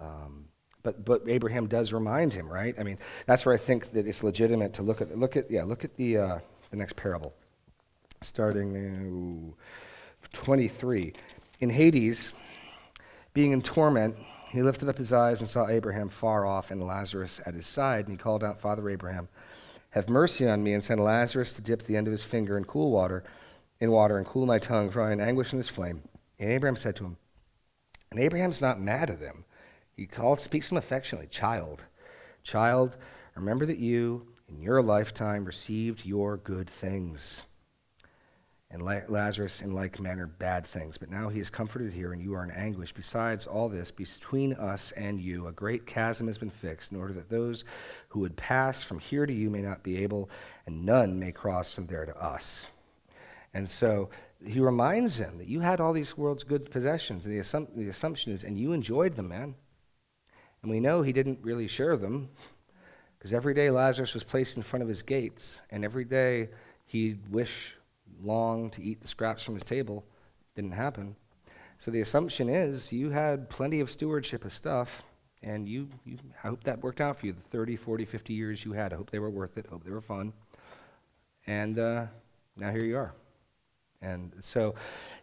Um, 0.00 0.46
but, 0.82 1.04
but 1.04 1.22
Abraham 1.28 1.68
does 1.68 1.92
remind 1.92 2.34
him, 2.34 2.48
right? 2.48 2.74
I 2.76 2.82
mean, 2.82 2.98
that's 3.24 3.46
where 3.46 3.54
I 3.54 3.58
think 3.58 3.92
that 3.92 4.08
it's 4.08 4.24
legitimate 4.24 4.72
to 4.74 4.82
look 4.82 5.00
at, 5.00 5.16
look 5.16 5.36
at 5.36 5.48
yeah, 5.48 5.62
look 5.62 5.84
at 5.84 5.94
the, 5.94 6.18
uh, 6.18 6.38
the 6.72 6.76
next 6.76 6.96
parable, 6.96 7.32
starting 8.20 8.74
in 8.74 9.54
23. 10.32 11.12
In 11.60 11.70
Hades, 11.70 12.32
being 13.32 13.52
in 13.52 13.62
torment, 13.62 14.16
he 14.50 14.60
lifted 14.62 14.88
up 14.88 14.98
his 14.98 15.12
eyes 15.12 15.40
and 15.40 15.48
saw 15.48 15.68
Abraham 15.68 16.08
far 16.08 16.46
off 16.46 16.72
and 16.72 16.84
Lazarus 16.84 17.40
at 17.46 17.54
his 17.54 17.68
side, 17.68 18.08
and 18.08 18.10
he 18.10 18.20
called 18.20 18.42
out, 18.42 18.60
Father 18.60 18.90
Abraham, 18.90 19.28
have 19.98 20.08
mercy 20.08 20.48
on 20.48 20.62
me 20.62 20.72
and 20.72 20.82
send 20.82 21.00
Lazarus 21.00 21.52
to 21.54 21.62
dip 21.62 21.84
the 21.84 21.96
end 21.96 22.06
of 22.06 22.12
his 22.12 22.24
finger 22.24 22.56
in 22.56 22.64
cool 22.64 22.90
water, 22.90 23.24
in 23.80 23.90
water, 23.90 24.16
and 24.16 24.26
cool 24.26 24.46
my 24.46 24.58
tongue, 24.58 24.90
for 24.90 25.02
I 25.02 25.08
am 25.08 25.12
in 25.14 25.20
anguish 25.20 25.52
in 25.52 25.58
this 25.58 25.68
flame. 25.68 26.02
And 26.38 26.50
Abraham 26.50 26.76
said 26.76 26.96
to 26.96 27.04
him, 27.04 27.16
and 28.10 28.20
Abraham's 28.20 28.60
not 28.60 28.80
mad 28.80 29.10
at 29.10 29.20
him. 29.20 29.44
He 29.96 30.06
calls, 30.06 30.42
speaks 30.42 30.68
to 30.68 30.74
him 30.74 30.78
affectionately, 30.78 31.28
child. 31.28 31.84
Child, 32.42 32.96
remember 33.34 33.66
that 33.66 33.78
you, 33.78 34.28
in 34.48 34.62
your 34.62 34.80
lifetime, 34.82 35.44
received 35.44 36.06
your 36.06 36.36
good 36.36 36.70
things 36.70 37.42
and 38.70 38.82
Lazarus 38.82 39.62
in 39.62 39.72
like 39.72 39.98
manner 39.98 40.26
bad 40.26 40.66
things. 40.66 40.98
But 40.98 41.10
now 41.10 41.30
he 41.30 41.40
is 41.40 41.48
comforted 41.48 41.92
here, 41.92 42.12
and 42.12 42.20
you 42.20 42.34
are 42.34 42.44
in 42.44 42.50
anguish. 42.50 42.92
Besides 42.92 43.46
all 43.46 43.70
this, 43.70 43.90
between 43.90 44.52
us 44.54 44.92
and 44.92 45.18
you, 45.18 45.46
a 45.46 45.52
great 45.52 45.86
chasm 45.86 46.26
has 46.26 46.36
been 46.36 46.50
fixed, 46.50 46.92
in 46.92 46.98
order 46.98 47.14
that 47.14 47.30
those 47.30 47.64
who 48.10 48.20
would 48.20 48.36
pass 48.36 48.82
from 48.82 48.98
here 48.98 49.24
to 49.24 49.32
you 49.32 49.48
may 49.48 49.62
not 49.62 49.82
be 49.82 49.96
able, 50.02 50.28
and 50.66 50.84
none 50.84 51.18
may 51.18 51.32
cross 51.32 51.72
from 51.72 51.86
there 51.86 52.04
to 52.04 52.22
us. 52.22 52.68
And 53.54 53.70
so 53.70 54.10
he 54.44 54.60
reminds 54.60 55.16
them 55.16 55.38
that 55.38 55.48
you 55.48 55.60
had 55.60 55.80
all 55.80 55.94
these 55.94 56.18
world's 56.18 56.44
good 56.44 56.70
possessions, 56.70 57.24
and 57.24 57.34
the, 57.34 57.40
assump- 57.40 57.74
the 57.74 57.88
assumption 57.88 58.34
is, 58.34 58.44
and 58.44 58.58
you 58.58 58.72
enjoyed 58.72 59.16
them, 59.16 59.28
man. 59.28 59.54
And 60.60 60.70
we 60.70 60.78
know 60.78 61.00
he 61.00 61.14
didn't 61.14 61.38
really 61.40 61.68
share 61.68 61.96
them, 61.96 62.28
because 63.18 63.32
every 63.32 63.54
day 63.54 63.70
Lazarus 63.70 64.12
was 64.12 64.24
placed 64.24 64.58
in 64.58 64.62
front 64.62 64.82
of 64.82 64.88
his 64.90 65.00
gates, 65.00 65.62
and 65.70 65.86
every 65.86 66.04
day 66.04 66.50
he'd 66.84 67.30
wish 67.30 67.74
long 68.22 68.70
to 68.70 68.82
eat 68.82 69.00
the 69.00 69.08
scraps 69.08 69.42
from 69.44 69.54
his 69.54 69.64
table. 69.64 70.04
Didn't 70.54 70.72
happen. 70.72 71.16
So 71.78 71.90
the 71.90 72.00
assumption 72.00 72.48
is 72.48 72.92
you 72.92 73.10
had 73.10 73.48
plenty 73.48 73.80
of 73.80 73.90
stewardship 73.90 74.44
of 74.44 74.52
stuff, 74.52 75.04
and 75.42 75.68
you, 75.68 75.88
you 76.04 76.18
I 76.42 76.48
hope 76.48 76.64
that 76.64 76.82
worked 76.82 77.00
out 77.00 77.20
for 77.20 77.26
you. 77.26 77.32
The 77.32 77.56
30, 77.56 77.76
40, 77.76 78.04
50 78.04 78.32
years 78.34 78.64
you 78.64 78.72
had, 78.72 78.92
I 78.92 78.96
hope 78.96 79.10
they 79.10 79.20
were 79.20 79.30
worth 79.30 79.56
it. 79.56 79.66
I 79.68 79.70
hope 79.70 79.84
they 79.84 79.92
were 79.92 80.00
fun. 80.00 80.32
And 81.46 81.78
uh, 81.78 82.06
now 82.56 82.70
here 82.70 82.84
you 82.84 82.96
are. 82.96 83.14
And 84.00 84.32
so 84.40 84.74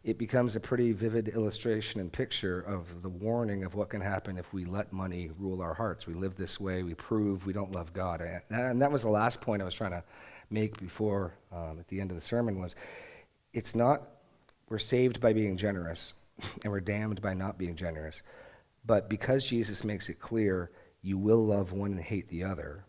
it 0.03 0.17
becomes 0.17 0.55
a 0.55 0.59
pretty 0.59 0.91
vivid 0.91 1.29
illustration 1.29 2.01
and 2.01 2.11
picture 2.11 2.59
of 2.61 3.01
the 3.03 3.09
warning 3.09 3.63
of 3.63 3.73
what 3.73 3.89
can 3.89 4.01
happen 4.01 4.37
if 4.37 4.51
we 4.53 4.65
let 4.65 4.91
money 4.91 5.31
rule 5.39 5.61
our 5.61 5.73
hearts. 5.73 6.07
We 6.07 6.13
live 6.13 6.35
this 6.35 6.59
way, 6.59 6.83
we 6.83 6.93
prove 6.93 7.45
we 7.45 7.53
don't 7.53 7.71
love 7.71 7.93
God. 7.93 8.21
And- 8.21 8.41
And 8.49 8.81
that 8.81 8.91
was 8.91 9.03
the 9.03 9.09
last 9.09 9.39
point 9.39 9.61
I 9.61 9.65
was 9.65 9.75
trying 9.75 9.91
to 9.91 10.03
make 10.49 10.79
before, 10.79 11.33
um, 11.51 11.77
at 11.79 11.87
the 11.87 12.01
end 12.01 12.11
of 12.11 12.17
the 12.17 12.21
sermon, 12.21 12.59
was 12.59 12.75
it's 13.53 13.75
not, 13.75 14.03
we're 14.69 14.79
saved 14.79 15.21
by 15.21 15.33
being 15.33 15.57
generous, 15.57 16.13
and 16.63 16.71
we're 16.71 16.79
damned 16.79 17.21
by 17.21 17.33
not 17.33 17.57
being 17.57 17.75
generous. 17.75 18.21
But 18.85 19.09
because 19.09 19.45
Jesus 19.47 19.83
makes 19.83 20.09
it 20.09 20.19
clear, 20.19 20.71
you 21.01 21.17
will 21.17 21.45
love 21.45 21.71
one 21.71 21.91
and 21.91 22.01
hate 22.01 22.29
the 22.29 22.43
other. 22.43 22.83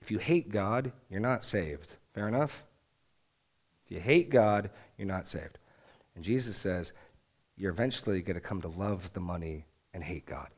If 0.00 0.10
you 0.10 0.18
hate 0.18 0.50
God, 0.50 0.92
you're 1.08 1.20
not 1.20 1.44
saved. 1.44 1.94
Fair 2.14 2.28
enough? 2.28 2.64
If 3.86 3.92
you 3.92 4.00
hate 4.00 4.30
God, 4.30 4.70
you're 4.96 5.08
not 5.08 5.28
saved. 5.28 5.58
And 6.14 6.24
Jesus 6.24 6.56
says, 6.56 6.92
you're 7.56 7.72
eventually 7.72 8.22
going 8.22 8.34
to 8.34 8.40
come 8.40 8.60
to 8.62 8.68
love 8.68 9.12
the 9.12 9.20
money 9.20 9.66
and 9.92 10.02
hate 10.02 10.26
God. 10.26 10.48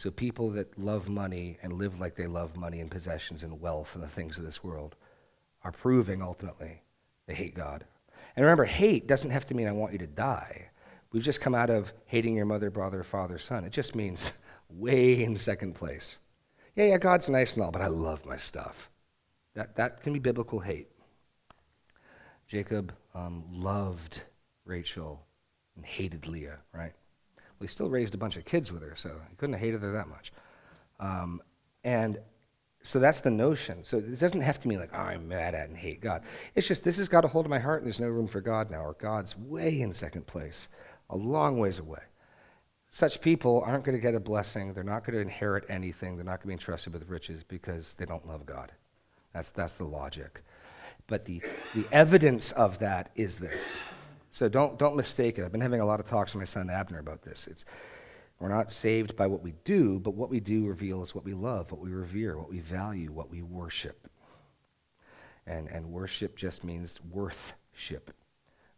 So 0.00 0.10
people 0.10 0.48
that 0.52 0.78
love 0.78 1.10
money 1.10 1.58
and 1.62 1.74
live 1.74 2.00
like 2.00 2.14
they 2.16 2.26
love 2.26 2.56
money 2.56 2.80
and 2.80 2.90
possessions 2.90 3.42
and 3.42 3.60
wealth 3.60 3.94
and 3.94 4.02
the 4.02 4.08
things 4.08 4.38
of 4.38 4.46
this 4.46 4.64
world 4.64 4.96
are 5.62 5.72
proving 5.72 6.22
ultimately 6.22 6.80
they 7.26 7.34
hate 7.34 7.54
God. 7.54 7.84
And 8.34 8.42
remember, 8.42 8.64
hate 8.64 9.06
doesn't 9.06 9.28
have 9.28 9.44
to 9.48 9.54
mean 9.54 9.68
I 9.68 9.72
want 9.72 9.92
you 9.92 9.98
to 9.98 10.06
die. 10.06 10.70
We've 11.12 11.22
just 11.22 11.42
come 11.42 11.54
out 11.54 11.68
of 11.68 11.92
hating 12.06 12.34
your 12.34 12.46
mother, 12.46 12.70
brother, 12.70 13.02
father, 13.02 13.38
son. 13.38 13.66
It 13.66 13.74
just 13.74 13.94
means 13.94 14.32
way 14.70 15.22
in 15.22 15.36
second 15.36 15.74
place. 15.74 16.16
Yeah, 16.76 16.86
yeah, 16.86 16.96
God's 16.96 17.28
nice 17.28 17.52
and 17.52 17.62
all, 17.62 17.70
but 17.70 17.82
I 17.82 17.88
love 17.88 18.24
my 18.24 18.38
stuff. 18.38 18.88
That, 19.54 19.76
that 19.76 20.02
can 20.02 20.14
be 20.14 20.18
biblical 20.18 20.60
hate. 20.60 20.88
Jacob 22.48 22.94
um, 23.14 23.44
loved 23.52 24.22
Rachel 24.64 25.26
and 25.76 25.84
hated 25.84 26.26
Leah, 26.26 26.60
right? 26.72 26.94
He 27.60 27.66
still 27.66 27.90
raised 27.90 28.14
a 28.14 28.18
bunch 28.18 28.36
of 28.36 28.44
kids 28.44 28.72
with 28.72 28.82
her, 28.82 28.94
so 28.96 29.10
he 29.28 29.36
couldn't 29.36 29.54
have 29.54 29.62
hated 29.62 29.82
her 29.82 29.92
that 29.92 30.08
much. 30.08 30.32
Um, 30.98 31.42
and 31.84 32.18
so 32.82 32.98
that's 32.98 33.20
the 33.20 33.30
notion. 33.30 33.84
So 33.84 33.98
it 33.98 34.18
doesn't 34.18 34.40
have 34.40 34.60
to 34.60 34.68
mean 34.68 34.78
like, 34.78 34.90
oh, 34.94 34.98
I'm 34.98 35.28
mad 35.28 35.54
at 35.54 35.68
and 35.68 35.76
hate 35.76 36.00
God. 36.00 36.22
It's 36.54 36.66
just 36.66 36.84
this 36.84 36.96
has 36.96 37.08
got 37.08 37.24
a 37.24 37.28
hold 37.28 37.44
of 37.44 37.50
my 37.50 37.58
heart 37.58 37.80
and 37.80 37.86
there's 37.86 38.00
no 38.00 38.08
room 38.08 38.26
for 38.26 38.40
God 38.40 38.70
now, 38.70 38.82
or 38.84 38.94
God's 38.94 39.36
way 39.36 39.80
in 39.80 39.92
second 39.92 40.26
place, 40.26 40.68
a 41.10 41.16
long 41.16 41.58
ways 41.58 41.78
away. 41.78 42.00
Such 42.90 43.20
people 43.20 43.62
aren't 43.64 43.84
going 43.84 43.96
to 43.96 44.02
get 44.02 44.14
a 44.14 44.20
blessing. 44.20 44.72
They're 44.72 44.82
not 44.82 45.04
going 45.04 45.14
to 45.14 45.22
inherit 45.22 45.64
anything. 45.68 46.16
They're 46.16 46.24
not 46.24 46.38
going 46.38 46.42
to 46.42 46.46
be 46.48 46.52
entrusted 46.54 46.92
with 46.92 47.08
riches 47.08 47.44
because 47.44 47.94
they 47.94 48.06
don't 48.06 48.26
love 48.26 48.46
God. 48.46 48.72
That's, 49.32 49.50
that's 49.50 49.78
the 49.78 49.84
logic. 49.84 50.42
But 51.06 51.24
the, 51.24 51.40
the 51.74 51.86
evidence 51.92 52.50
of 52.52 52.78
that 52.80 53.10
is 53.14 53.38
this. 53.38 53.78
So 54.30 54.48
don't, 54.48 54.78
don't 54.78 54.96
mistake 54.96 55.38
it. 55.38 55.44
I've 55.44 55.52
been 55.52 55.60
having 55.60 55.80
a 55.80 55.86
lot 55.86 56.00
of 56.00 56.06
talks 56.06 56.34
with 56.34 56.40
my 56.40 56.44
son 56.44 56.70
Abner 56.70 57.00
about 57.00 57.22
this. 57.22 57.46
It's, 57.46 57.64
we're 58.38 58.48
not 58.48 58.72
saved 58.72 59.16
by 59.16 59.26
what 59.26 59.42
we 59.42 59.54
do, 59.64 59.98
but 59.98 60.14
what 60.14 60.30
we 60.30 60.40
do 60.40 60.66
reveals 60.66 61.14
what 61.14 61.24
we 61.24 61.34
love, 61.34 61.70
what 61.72 61.80
we 61.80 61.90
revere, 61.90 62.38
what 62.38 62.48
we 62.48 62.60
value, 62.60 63.12
what 63.12 63.30
we 63.30 63.42
worship. 63.42 64.08
And, 65.46 65.68
and 65.68 65.90
worship 65.90 66.36
just 66.36 66.64
means 66.64 67.00
worthship. 67.10 68.12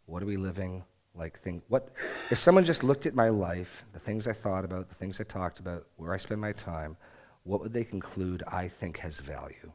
What 0.05 0.23
are 0.23 0.25
we 0.25 0.37
living 0.37 0.83
like? 1.13 1.39
Think, 1.39 1.63
what, 1.67 1.89
if 2.31 2.39
someone 2.39 2.65
just 2.65 2.83
looked 2.83 3.05
at 3.05 3.13
my 3.13 3.29
life, 3.29 3.85
the 3.93 3.99
things 3.99 4.27
I 4.27 4.33
thought 4.33 4.65
about, 4.65 4.89
the 4.89 4.95
things 4.95 5.21
I 5.21 5.23
talked 5.23 5.59
about, 5.59 5.85
where 5.97 6.13
I 6.13 6.17
spend 6.17 6.41
my 6.41 6.51
time, 6.51 6.97
what 7.43 7.61
would 7.61 7.73
they 7.73 7.83
conclude 7.83 8.43
I 8.47 8.67
think 8.67 8.97
has 8.97 9.19
value? 9.19 9.71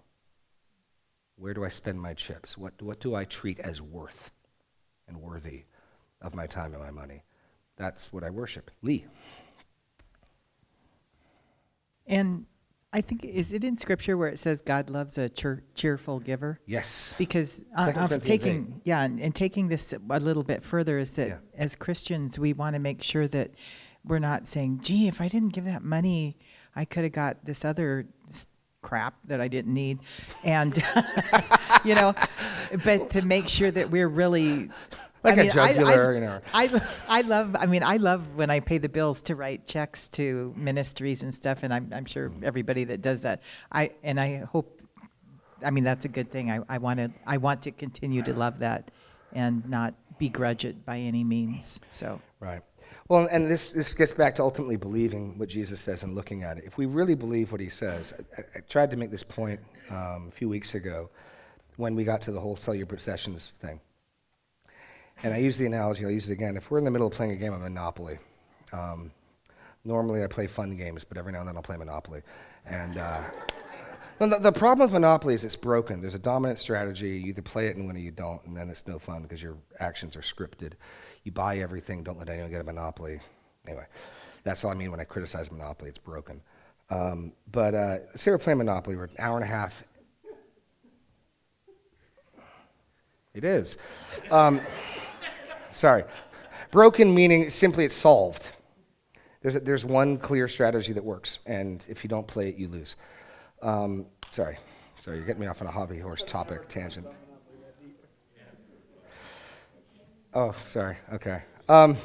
Where 1.37 1.55
do 1.55 1.65
I 1.65 1.69
spend 1.69 2.01
my 2.01 2.15
chips? 2.15 2.59
What, 2.59 2.83
what 2.83 2.99
do 2.99 3.15
I 3.15 3.25
treat 3.25 3.61
as 3.61 3.81
worth 3.81 4.33
and 5.09 5.21
worthy 5.21 5.65
of 6.21 6.35
my 6.35 6.47
time 6.47 6.75
and 6.75 6.83
my 6.83 6.91
money? 6.91 7.23
That's 7.77 8.13
what 8.13 8.25
I 8.25 8.31
worship. 8.31 8.71
Lee. 8.83 9.07
And 12.07 12.47
I 12.93 13.03
think, 13.03 13.25
is 13.25 13.53
it 13.53 13.65
in 13.65 13.77
scripture 13.77 14.17
where 14.17 14.29
it 14.29 14.39
says 14.39 14.63
God 14.63 14.89
loves 14.89 15.19
a 15.19 15.29
cheer, 15.29 15.63
cheerful 15.75 16.21
giver? 16.21 16.59
Yes. 16.67 17.15
Because 17.19 17.63
uh, 17.77 18.19
taking, 18.19 18.81
yeah, 18.85 19.03
and, 19.03 19.21
and 19.21 19.35
taking 19.35 19.69
this 19.69 19.93
a 19.93 20.21
little 20.21 20.43
bit 20.43 20.65
further 20.65 20.99
is 20.99 21.11
that 21.13 21.29
Yeah. 21.29 21.37
as 21.55 21.77
Christians, 21.77 22.39
we 22.39 22.53
want 22.53 22.75
to 22.75 22.81
make 22.81 23.03
sure 23.03 23.29
that 23.29 23.51
we're 24.05 24.19
not 24.19 24.47
saying, 24.47 24.81
gee, 24.83 25.07
if 25.07 25.21
I 25.21 25.29
didn't 25.29 25.51
give 25.51 25.67
that 25.67 25.83
money, 25.83 26.39
I 26.75 26.87
could 26.87 27.03
have 27.05 27.13
got 27.13 27.45
this 27.45 27.65
other 27.65 28.07
crap 28.83 29.15
that 29.25 29.41
I 29.41 29.49
didn't 29.49 29.75
need. 29.75 29.99
And, 30.45 30.77
you 31.85 31.95
know, 31.95 32.15
but 32.85 33.11
to 33.11 33.23
make 33.23 33.49
sure 33.49 33.71
that 33.71 33.91
we're 33.91 34.09
really. 34.09 34.71
Like 35.25 35.39
a 35.39 35.43
I, 35.61 35.73
jugular, 35.73 36.13
I, 36.13 36.15
you 36.15 36.21
know. 36.21 36.41
I, 36.55 36.81
I 37.09 37.21
love, 37.23 37.57
I 37.59 37.67
mean, 37.67 37.83
I 37.83 37.97
love 37.97 38.37
when 38.37 38.51
I 38.51 38.61
pay 38.61 38.79
the 38.79 38.89
bills 38.89 39.21
to 39.23 39.35
write 39.35 39.67
checks 39.67 40.07
to 40.11 40.55
ministries 40.57 41.25
and 41.25 41.35
stuff, 41.35 41.65
and 41.65 41.75
I'm, 41.75 41.93
I'm 41.93 42.05
sure 42.05 42.31
mm. 42.31 42.45
everybody 42.45 42.85
that 42.85 43.03
does 43.03 43.23
that. 43.23 43.43
I, 43.73 43.91
and 44.05 44.21
I 44.21 44.39
hope, 44.39 44.81
I 45.65 45.73
mean, 45.73 45.83
that's 45.83 46.05
a 46.05 46.09
good 46.09 46.31
thing. 46.31 46.53
I, 46.53 46.61
I 46.69 46.79
want 46.79 47.01
to, 47.01 47.11
I 47.27 47.39
want 47.39 47.63
to 47.63 47.73
continue 47.73 48.23
to 48.23 48.33
love 48.33 48.61
that 48.61 48.93
and 49.33 49.69
not 49.69 49.95
begrudge 50.19 50.65
it 50.65 50.87
by 50.87 50.99
any 50.99 51.25
means. 51.25 51.81
So, 51.91 52.21
Right. 52.41 52.63
Well, 53.09 53.27
and 53.31 53.51
this, 53.51 53.71
this 53.71 53.95
gets 53.95 54.13
back 54.13 54.35
to 54.35 54.43
ultimately 54.43 54.77
believing 54.77 55.39
what 55.39 55.49
Jesus 55.49 55.81
says 55.81 56.03
and 56.03 56.15
looking 56.15 56.43
at 56.43 56.59
it. 56.59 56.65
If 56.67 56.77
we 56.77 56.85
really 56.85 57.15
believe 57.15 57.51
what 57.51 57.61
he 57.61 57.71
says, 57.71 58.13
I, 58.37 58.43
I 58.59 58.61
tried 58.69 58.91
to 58.91 58.99
make 58.99 59.11
this 59.11 59.23
point 59.23 59.61
um, 59.91 60.27
a 60.29 60.31
few 60.31 60.49
weeks 60.49 60.75
ago 60.75 61.09
when 61.77 61.95
we 61.95 62.05
got 62.05 62.21
to 62.23 62.33
the 62.33 62.41
whole 62.41 62.57
sell 62.57 62.75
your 62.75 62.87
possessions 62.87 63.53
thing. 63.63 63.81
And 65.23 65.33
I 65.33 65.39
use 65.39 65.57
the 65.57 65.65
analogy, 65.65 66.05
I'll 66.05 66.11
use 66.11 66.29
it 66.29 66.33
again. 66.33 66.57
If 66.57 66.71
we're 66.71 66.79
in 66.79 66.85
the 66.85 66.91
middle 66.91 67.07
of 67.07 67.15
playing 67.15 67.33
a 67.33 67.37
game 67.37 67.55
of 67.55 67.63
Monopoly, 67.63 68.19
um, 68.75 69.11
normally 69.85 70.23
I 70.23 70.27
play 70.27 70.47
fun 70.47 70.77
games, 70.77 71.03
but 71.03 71.17
every 71.17 71.33
now 71.33 71.41
and 71.41 71.49
then 71.49 71.57
I'll 71.57 71.63
play 71.63 71.79
Monopoly. 71.79 72.21
And 72.67 72.99
uh, 72.99 73.23
the, 74.19 74.39
the 74.39 74.53
problem 74.53 74.87
with 74.87 74.93
Monopoly 74.93 75.33
is 75.33 75.45
it's 75.45 75.57
broken. 75.57 76.03
There's 76.03 76.15
a 76.15 76.21
dominant 76.21 76.59
strategy. 76.59 77.19
You 77.19 77.29
either 77.29 77.43
play 77.43 77.69
it 77.69 77.77
and 77.77 77.87
win 77.87 77.97
or 77.97 78.01
you 78.01 78.11
don't, 78.11 78.45
and 78.45 78.55
then 78.55 78.69
it's 78.69 78.87
no 78.87 78.99
fun 78.99 79.23
because 79.23 79.43
your 79.43 79.57
actions 79.81 80.15
are 80.15 80.21
scripted. 80.21 80.75
You 81.29 81.33
buy 81.33 81.59
everything, 81.59 82.03
don't 82.03 82.19
let 82.19 82.31
anyone 82.31 82.51
get 82.51 82.63
a 82.63 82.65
Monopoly. 82.65 83.21
Anyway, 83.67 83.85
that's 84.45 84.65
all 84.65 84.71
I 84.71 84.75
mean 84.75 84.91
when 84.91 84.99
I 84.99 85.05
criticize 85.05 85.51
Monopoly. 85.53 85.91
It's 85.91 85.99
broken. 85.99 86.41
Um, 86.89 87.35
but 87.53 87.75
uh, 87.75 88.17
say 88.17 88.31
we're 88.31 88.39
playing 88.39 88.57
Monopoly. 88.57 88.97
We're 88.97 89.05
an 89.05 89.17
hour 89.19 89.37
and 89.37 89.45
a 89.45 89.47
half. 89.47 89.85
It 93.35 93.45
is. 93.45 93.77
Um, 94.31 94.63
sorry. 95.75 96.05
Broken 96.71 97.15
meaning 97.15 97.51
simply 97.51 97.85
it's 97.85 97.95
solved. 97.95 98.49
There's, 99.43 99.57
a, 99.57 99.61
there's 99.61 99.85
one 99.85 100.17
clear 100.17 100.49
strategy 100.49 100.95
that 100.95 101.05
works, 101.05 101.41
and 101.45 101.85
if 101.91 102.05
you 102.05 102.09
don't 102.09 102.27
play 102.27 102.49
it, 102.49 102.57
you 102.57 102.69
lose. 102.69 102.97
Um, 103.61 104.07
sorry. 104.31 104.57
Sorry, 104.99 105.19
you're 105.19 105.27
getting 105.27 105.43
me 105.43 105.47
off 105.47 105.61
on 105.61 105.69
a 105.69 105.73
hobby 105.73 105.99
horse 105.99 106.25
topic 106.27 106.71
tangent. 106.71 107.07
Oh, 110.35 110.55
sorry. 110.67 110.97
Okay. 111.13 111.43
Um, 111.69 111.97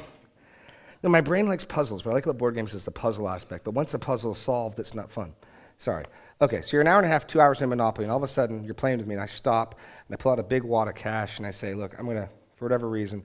no, 1.02 1.10
my 1.10 1.20
brain 1.20 1.46
likes 1.46 1.64
puzzles. 1.64 2.04
What 2.04 2.12
I 2.12 2.14
like 2.14 2.24
about 2.24 2.38
board 2.38 2.54
games 2.54 2.74
is 2.74 2.84
the 2.84 2.90
puzzle 2.90 3.28
aspect. 3.28 3.64
But 3.64 3.72
once 3.74 3.92
the 3.92 3.98
puzzle 3.98 4.32
is 4.32 4.38
solved, 4.38 4.80
it's 4.80 4.94
not 4.94 5.10
fun. 5.10 5.34
Sorry. 5.78 6.04
Okay, 6.40 6.62
so 6.62 6.70
you're 6.72 6.80
an 6.80 6.88
hour 6.88 6.98
and 6.98 7.06
a 7.06 7.08
half, 7.08 7.26
two 7.26 7.40
hours 7.40 7.62
in 7.62 7.68
Monopoly, 7.68 8.04
and 8.04 8.10
all 8.10 8.16
of 8.16 8.22
a 8.22 8.28
sudden 8.28 8.64
you're 8.64 8.74
playing 8.74 8.98
with 8.98 9.06
me, 9.06 9.14
and 9.14 9.22
I 9.22 9.26
stop, 9.26 9.78
and 10.08 10.14
I 10.14 10.16
pull 10.16 10.32
out 10.32 10.38
a 10.38 10.42
big 10.42 10.62
wad 10.62 10.88
of 10.88 10.94
cash, 10.94 11.38
and 11.38 11.46
I 11.46 11.50
say, 11.50 11.74
look, 11.74 11.94
I'm 11.98 12.06
going 12.06 12.16
to, 12.16 12.28
for 12.56 12.64
whatever 12.64 12.88
reason, 12.88 13.22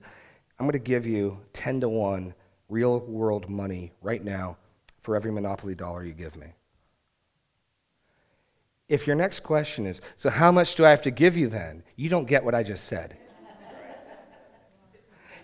I'm 0.58 0.66
going 0.66 0.72
to 0.72 0.78
give 0.78 1.06
you 1.06 1.40
10 1.52 1.80
to 1.80 1.88
1 1.88 2.34
real 2.68 3.00
world 3.00 3.48
money 3.48 3.92
right 4.00 4.22
now 4.22 4.56
for 5.02 5.16
every 5.16 5.32
Monopoly 5.32 5.74
dollar 5.74 6.04
you 6.04 6.12
give 6.12 6.36
me. 6.36 6.48
If 8.88 9.06
your 9.06 9.16
next 9.16 9.40
question 9.40 9.86
is, 9.86 10.00
so 10.18 10.30
how 10.30 10.52
much 10.52 10.74
do 10.74 10.84
I 10.84 10.90
have 10.90 11.02
to 11.02 11.10
give 11.10 11.36
you 11.36 11.48
then? 11.48 11.82
You 11.96 12.08
don't 12.08 12.26
get 12.26 12.44
what 12.44 12.54
I 12.54 12.62
just 12.62 12.84
said. 12.84 13.16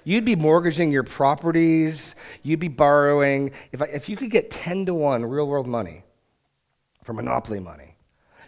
You'd 0.06 0.24
be 0.24 0.36
mortgaging 0.36 0.92
your 0.92 1.02
properties, 1.02 2.14
you'd 2.44 2.60
be 2.60 2.68
borrowing. 2.68 3.50
If, 3.72 3.82
I, 3.82 3.86
if 3.86 4.08
you 4.08 4.16
could 4.16 4.30
get 4.30 4.52
10 4.52 4.86
to 4.86 4.94
1 4.94 5.24
real 5.24 5.48
world 5.48 5.66
money 5.66 6.04
for 7.02 7.12
monopoly 7.12 7.58
money, 7.58 7.96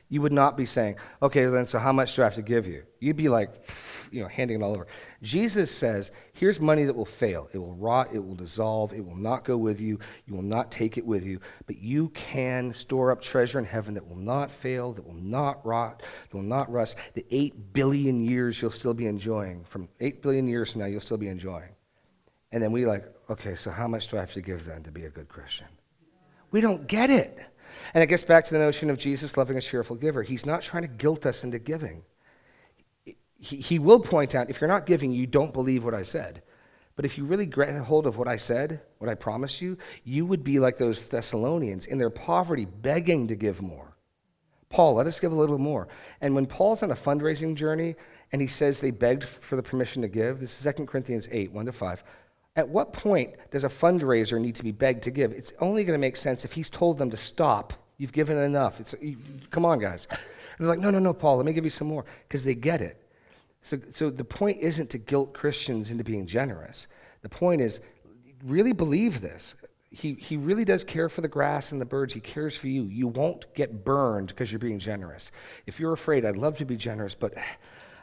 you 0.09 0.23
would 0.23 0.31
not 0.31 0.57
be 0.57 0.66
saying, 0.66 0.99
okay, 1.21 1.47
then 1.47 1.66
so 1.66 1.81
how 1.81 1.92
much 1.92 2.14
do 2.14 2.23
I 2.23 2.27
have 2.27 2.37
to 2.37 2.42
give 2.42 2.68
you? 2.68 2.85
You'd 3.01 3.17
be 3.17 3.29
like, 3.29 3.51
you 4.11 4.23
know, 4.23 4.29
handing 4.29 4.61
it 4.61 4.65
all 4.65 4.73
over. 4.73 4.87
Jesus 5.23 5.71
says, 5.71 6.11
here's 6.33 6.61
money 6.61 6.85
that 6.85 6.97
will 6.97 7.05
fail. 7.05 7.49
It 7.53 7.59
will 7.59 7.75
rot, 7.75 8.09
it 8.13 8.25
will 8.25 8.35
dissolve, 8.35 8.93
it 8.93 9.05
will 9.05 9.17
not 9.17 9.45
go 9.45 9.57
with 9.57 9.81
you, 9.81 9.99
you 10.27 10.35
will 10.35 10.43
not 10.43 10.71
take 10.71 10.97
it 10.97 11.05
with 11.05 11.25
you, 11.25 11.41
but 11.67 11.79
you 11.79 12.09
can 12.11 12.73
store 12.73 13.11
up 13.11 13.21
treasure 13.21 13.59
in 13.59 13.65
heaven 13.65 13.95
that 13.95 14.09
will 14.09 14.17
not 14.17 14.51
fail, 14.51 14.93
that 14.95 15.07
will 15.07 15.15
not 15.15 15.65
rot, 15.67 16.03
that 16.31 16.37
will 16.37 16.43
not 16.43 16.71
rust. 16.71 16.97
The 17.15 17.27
eight 17.31 17.73
billion 17.73 18.25
years 18.25 18.61
you'll 18.61 18.71
still 18.71 18.95
be 18.95 19.07
enjoying, 19.07 19.65
from 19.65 19.89
eight 20.01 20.23
billion 20.23 20.49
years 20.49 20.73
from 20.73 20.81
now, 20.81 20.87
you'll 20.87 21.01
still 21.01 21.19
be 21.19 21.29
enjoying. 21.29 21.71
And 22.53 22.63
then 22.63 22.73
we 22.73 22.87
like, 22.87 23.05
okay, 23.29 23.55
so 23.55 23.71
how 23.71 23.89
much 23.89 24.09
do 24.09 24.17
I 24.17 24.21
have 24.21 24.33
to 24.33 24.41
give 24.41 24.65
then 24.65 24.83
to 24.85 24.91
be 24.91 25.05
a 25.05 25.11
good 25.11 25.29
Christian? 25.29 25.67
We 26.51 26.61
don't 26.61 26.87
get 26.87 27.11
it. 27.11 27.39
And 27.95 28.03
it 28.03 28.07
gets 28.07 28.23
back 28.23 28.45
to 28.47 28.55
the 28.55 28.59
notion 28.59 28.91
of 28.91 28.99
Jesus 28.99 29.37
loving 29.37 29.57
a 29.57 29.61
cheerful 29.61 29.97
giver. 29.97 30.23
He's 30.23 30.47
not 30.47 30.63
trying 30.63 30.83
to 30.83 30.89
guilt 30.89 31.27
us 31.27 31.45
into 31.45 31.59
giving. 31.59 32.03
He, 33.40 33.79
will 33.79 34.01
point 34.01 34.35
out 34.35 34.51
if 34.51 34.61
you're 34.61 34.68
not 34.68 34.87
giving, 34.87 35.12
you 35.12 35.27
don't 35.27 35.53
believe 35.53 35.85
what 35.85 35.94
I 35.94 36.03
said. 36.03 36.42
But 36.96 37.05
if 37.05 37.16
you 37.16 37.24
really 37.24 37.46
grab 37.46 37.81
hold 37.85 38.09
of 38.09 38.18
what 38.18 38.27
I 38.27 38.37
said, 38.37 38.81
what 38.98 39.09
I 39.09 39.14
promised 39.14 39.62
you, 39.62 39.79
you 40.03 40.27
would 40.27 40.42
be 40.42 40.59
like 40.59 40.79
those 40.79 41.07
Thessalonians 41.07 41.87
in 41.87 41.98
their 41.98 42.11
poverty, 42.11 42.64
begging 42.64 43.29
to 43.29 43.37
give 43.37 43.62
more. 43.62 43.96
Paul, 44.68 44.94
let 44.94 45.07
us 45.07 45.20
give 45.20 45.31
a 45.31 45.37
little 45.37 45.59
more. 45.59 45.87
And 46.20 46.35
when 46.35 46.46
Paul's 46.46 46.83
on 46.83 46.90
a 46.90 46.96
fundraising 46.96 47.55
journey 47.55 47.94
and 48.33 48.42
he 48.42 48.48
says 48.48 48.81
they 48.81 48.90
begged 48.90 49.24
for 49.24 49.55
the 49.55 49.62
permission 49.62 50.03
to 50.03 50.09
give, 50.09 50.40
this 50.40 50.59
is 50.59 50.74
2 50.74 50.87
Corinthians 50.87 51.29
8, 51.31 51.53
1 51.53 51.66
to 51.66 51.72
5. 51.72 52.05
At 52.57 52.68
what 52.68 52.92
point 52.92 53.35
does 53.53 53.62
a 53.62 53.68
fundraiser 53.68 54.40
need 54.40 54.57
to 54.57 54.64
be 54.64 54.72
begged 54.72 55.05
to 55.05 55.12
give? 55.12 55.31
It's 55.31 55.53
only 55.61 55.85
going 55.85 55.96
to 55.96 56.01
make 56.01 56.16
sense 56.16 56.44
if 56.44 56.53
he's 56.53 56.68
told 56.68 56.98
them 56.98 57.11
to 57.11 57.16
stop. 57.16 57.72
You've 57.98 58.12
given 58.12 58.37
enough. 58.37 58.81
It's, 58.81 58.94
you, 59.01 59.16
come 59.51 59.64
on, 59.64 59.79
guys. 59.79 60.09
And 60.11 60.18
they're 60.66 60.74
like, 60.74 60.81
no, 60.81 60.90
no, 60.90 60.98
no, 60.98 61.14
Paul, 61.14 61.37
let 61.37 61.46
me 61.46 61.53
give 61.53 61.62
you 61.62 61.70
some 61.70 61.87
more, 61.87 62.05
because 62.27 62.42
they 62.42 62.57
get 62.57 62.81
it. 62.81 63.01
So, 63.62 63.79
so 63.92 64.11
the 64.11 64.25
point 64.25 64.59
isn't 64.61 64.90
to 64.90 64.99
guilt 64.99 65.35
Christians 65.35 65.90
into 65.90 66.05
being 66.05 66.27
generous. 66.27 66.87
The 67.23 67.29
point 67.29 67.61
is, 67.61 67.81
really 68.44 68.73
believe 68.73 69.21
this. 69.21 69.55
He, 69.90 70.14
he 70.14 70.37
really 70.37 70.64
does 70.64 70.85
care 70.85 71.09
for 71.09 71.23
the 71.23 71.29
grass 71.29 71.73
and 71.73 71.81
the 71.81 71.87
birds. 71.87 72.14
He 72.14 72.21
cares 72.21 72.57
for 72.57 72.68
you. 72.68 72.85
You 72.85 73.09
won't 73.09 73.53
get 73.55 73.85
burned 73.85 74.29
because 74.29 74.53
you're 74.53 74.59
being 74.59 74.79
generous. 74.79 75.33
If 75.66 75.81
you're 75.81 75.92
afraid, 75.92 76.25
I'd 76.25 76.37
love 76.37 76.59
to 76.59 76.64
be 76.64 76.77
generous, 76.77 77.14
but 77.14 77.35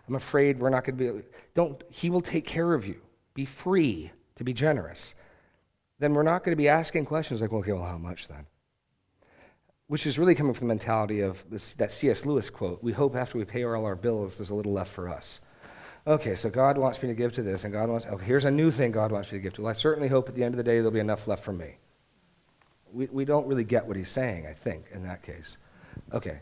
I'm 0.07 0.15
afraid 0.15 0.59
we're 0.59 0.69
not 0.69 0.83
going 0.83 0.97
to 0.97 1.13
be. 1.13 1.27
Don't. 1.53 1.81
He 1.89 2.09
will 2.09 2.21
take 2.21 2.45
care 2.45 2.73
of 2.73 2.85
you. 2.87 3.01
Be 3.33 3.45
free 3.45 4.11
to 4.35 4.43
be 4.43 4.53
generous. 4.53 5.15
Then 5.99 6.13
we're 6.13 6.23
not 6.23 6.43
going 6.43 6.51
to 6.51 6.61
be 6.61 6.67
asking 6.67 7.05
questions 7.05 7.41
like, 7.41 7.53
okay, 7.53 7.71
well, 7.71 7.85
how 7.85 7.97
much 7.97 8.27
then? 8.27 8.45
Which 9.87 10.07
is 10.07 10.17
really 10.17 10.33
coming 10.33 10.53
from 10.53 10.67
the 10.67 10.73
mentality 10.73 11.21
of 11.21 11.43
this, 11.49 11.73
that 11.73 11.91
C.S. 11.91 12.25
Lewis 12.25 12.49
quote 12.49 12.83
We 12.83 12.91
hope 12.91 13.15
after 13.15 13.37
we 13.37 13.45
pay 13.45 13.63
all 13.63 13.85
our 13.85 13.95
bills, 13.95 14.37
there's 14.37 14.49
a 14.49 14.55
little 14.55 14.73
left 14.73 14.91
for 14.91 15.07
us. 15.07 15.41
Okay, 16.07 16.35
so 16.35 16.49
God 16.49 16.77
wants 16.77 17.01
me 17.01 17.09
to 17.09 17.15
give 17.15 17.33
to 17.33 17.41
this, 17.41 17.63
and 17.63 17.73
God 17.73 17.89
wants, 17.89 18.05
okay, 18.05 18.25
here's 18.25 18.45
a 18.45 18.51
new 18.51 18.69
thing 18.69 18.91
God 18.91 19.11
wants 19.11 19.31
me 19.31 19.39
to 19.39 19.41
give 19.41 19.53
to. 19.55 19.63
Well, 19.63 19.71
I 19.71 19.73
certainly 19.73 20.07
hope 20.07 20.29
at 20.29 20.35
the 20.35 20.43
end 20.43 20.53
of 20.53 20.57
the 20.57 20.63
day 20.63 20.77
there'll 20.77 20.91
be 20.91 20.99
enough 20.99 21.27
left 21.27 21.43
for 21.43 21.53
me. 21.53 21.77
We, 22.93 23.07
we 23.07 23.25
don't 23.25 23.47
really 23.47 23.63
get 23.63 23.87
what 23.87 23.97
he's 23.97 24.09
saying, 24.09 24.45
I 24.45 24.53
think, 24.53 24.85
in 24.93 25.03
that 25.03 25.23
case. 25.23 25.57
Okay. 26.13 26.39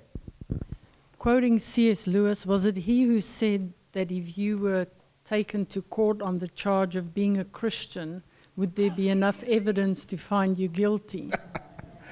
Quoting 1.17 1.59
C.S. 1.59 2.07
Lewis, 2.07 2.45
was 2.45 2.65
it 2.65 2.75
he 2.75 3.03
who 3.03 3.21
said 3.21 3.71
that 3.93 4.11
if 4.11 4.37
you 4.37 4.57
were 4.57 4.87
taken 5.23 5.65
to 5.67 5.81
court 5.83 6.21
on 6.21 6.39
the 6.39 6.49
charge 6.49 6.97
of 6.97 7.13
being 7.13 7.37
a 7.37 7.45
Christian, 7.45 8.21
would 8.57 8.75
there 8.75 8.91
be 8.91 9.07
enough 9.07 9.43
evidence 9.43 10.05
to 10.07 10.17
find 10.17 10.57
you 10.57 10.67
guilty? 10.67 11.31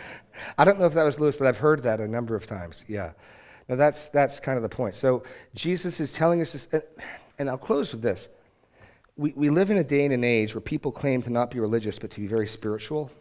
I 0.57 0.65
don't 0.65 0.79
know 0.79 0.85
if 0.85 0.93
that 0.93 1.03
was 1.03 1.19
Lewis, 1.19 1.35
but 1.35 1.47
I've 1.47 1.57
heard 1.57 1.83
that 1.83 1.99
a 1.99 2.07
number 2.07 2.35
of 2.35 2.47
times. 2.47 2.85
Yeah. 2.87 3.11
Now 3.67 3.75
that's 3.75 4.07
that's 4.07 4.39
kind 4.39 4.57
of 4.57 4.63
the 4.63 4.69
point. 4.69 4.95
So 4.95 5.23
Jesus 5.55 5.99
is 5.99 6.11
telling 6.11 6.41
us 6.41 6.53
this, 6.53 6.67
and 7.39 7.49
I'll 7.49 7.57
close 7.57 7.91
with 7.91 8.01
this. 8.01 8.29
We, 9.17 9.33
we 9.35 9.49
live 9.49 9.69
in 9.69 9.77
a 9.77 9.83
day 9.83 10.03
and 10.05 10.13
an 10.13 10.23
age 10.23 10.55
where 10.55 10.61
people 10.61 10.91
claim 10.91 11.21
to 11.23 11.29
not 11.29 11.51
be 11.51 11.59
religious, 11.59 11.99
but 11.99 12.11
to 12.11 12.19
be 12.19 12.27
very 12.27 12.47
spiritual. 12.47 13.11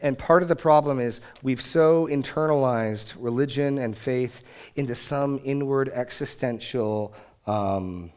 And 0.00 0.16
part 0.16 0.42
of 0.42 0.48
the 0.48 0.56
problem 0.56 1.00
is 1.00 1.20
we've 1.42 1.60
so 1.60 2.06
internalized 2.06 3.14
religion 3.18 3.78
and 3.78 3.96
faith 3.98 4.42
into 4.76 4.94
some 4.94 5.40
inward 5.44 5.88
existential 5.88 7.14
um, 7.46 8.12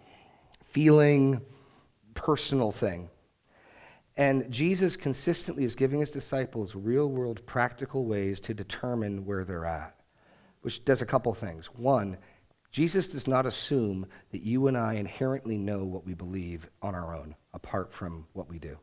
feeling, 0.65 1.41
personal 2.13 2.71
thing. 2.71 3.09
And 4.17 4.51
Jesus 4.51 4.95
consistently 4.95 5.63
is 5.63 5.75
giving 5.75 6.01
his 6.01 6.11
disciples 6.11 6.75
real 6.75 7.07
world 7.07 7.45
practical 7.45 8.05
ways 8.05 8.39
to 8.41 8.53
determine 8.53 9.25
where 9.25 9.45
they're 9.45 9.65
at, 9.65 9.95
which 10.61 10.83
does 10.83 11.01
a 11.01 11.05
couple 11.05 11.33
things. 11.33 11.67
One, 11.67 12.17
Jesus 12.71 13.07
does 13.07 13.27
not 13.27 13.45
assume 13.45 14.05
that 14.31 14.41
you 14.41 14.67
and 14.67 14.77
I 14.77 14.93
inherently 14.93 15.57
know 15.57 15.83
what 15.83 16.05
we 16.05 16.13
believe 16.13 16.69
on 16.81 16.95
our 16.95 17.15
own, 17.15 17.35
apart 17.53 17.93
from 17.93 18.27
what 18.33 18.49
we 18.49 18.59
do. 18.59 18.77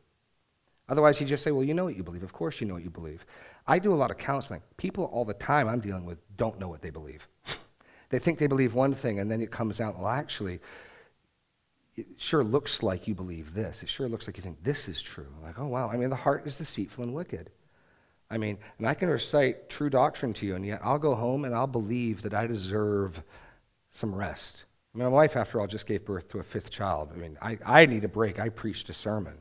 Otherwise, 0.87 1.19
he'd 1.19 1.27
just 1.27 1.43
say, 1.43 1.51
Well, 1.51 1.63
you 1.63 1.73
know 1.73 1.85
what 1.85 1.95
you 1.95 2.03
believe. 2.03 2.23
Of 2.23 2.33
course, 2.33 2.59
you 2.59 2.67
know 2.67 2.73
what 2.73 2.83
you 2.83 2.89
believe. 2.89 3.25
I 3.67 3.77
do 3.77 3.93
a 3.93 3.95
lot 3.95 4.11
of 4.11 4.17
counseling. 4.17 4.61
People 4.77 5.05
all 5.05 5.25
the 5.25 5.35
time 5.35 5.67
I'm 5.67 5.79
dealing 5.79 6.05
with 6.05 6.17
don't 6.35 6.59
know 6.59 6.67
what 6.67 6.81
they 6.81 6.89
believe. 6.89 7.27
they 8.09 8.19
think 8.19 8.39
they 8.39 8.47
believe 8.47 8.73
one 8.73 8.95
thing, 8.95 9.19
and 9.19 9.29
then 9.29 9.41
it 9.41 9.51
comes 9.51 9.79
out, 9.79 9.97
Well, 9.97 10.07
actually, 10.07 10.59
it 11.99 12.07
sure 12.17 12.43
looks 12.43 12.81
like 12.81 13.07
you 13.07 13.15
believe 13.15 13.53
this. 13.53 13.83
It 13.83 13.89
sure 13.89 14.07
looks 14.07 14.27
like 14.27 14.37
you 14.37 14.43
think 14.43 14.63
this 14.63 14.87
is 14.87 15.01
true. 15.01 15.27
Like, 15.43 15.59
oh, 15.59 15.67
wow. 15.67 15.89
I 15.89 15.97
mean, 15.97 16.09
the 16.09 16.15
heart 16.15 16.47
is 16.47 16.57
deceitful 16.57 17.03
and 17.03 17.13
wicked. 17.13 17.49
I 18.31 18.37
mean, 18.37 18.57
and 18.77 18.87
I 18.87 18.93
can 18.93 19.09
recite 19.09 19.69
true 19.69 19.89
doctrine 19.89 20.33
to 20.33 20.45
you, 20.45 20.55
and 20.55 20.65
yet 20.65 20.79
I'll 20.83 20.99
go 20.99 21.15
home 21.15 21.45
and 21.45 21.53
I'll 21.53 21.67
believe 21.67 22.21
that 22.21 22.33
I 22.33 22.47
deserve 22.47 23.21
some 23.91 24.13
rest. 24.13 24.65
I 24.93 24.97
mean, 24.97 25.05
my 25.05 25.11
wife, 25.11 25.35
after 25.35 25.59
all, 25.59 25.67
just 25.67 25.87
gave 25.87 26.05
birth 26.05 26.29
to 26.29 26.39
a 26.39 26.43
fifth 26.43 26.69
child. 26.69 27.11
I 27.13 27.17
mean, 27.17 27.37
I, 27.41 27.57
I 27.65 27.85
need 27.85 28.03
a 28.03 28.07
break. 28.07 28.39
I 28.39 28.49
preached 28.49 28.89
a 28.89 28.93
sermon. 28.93 29.35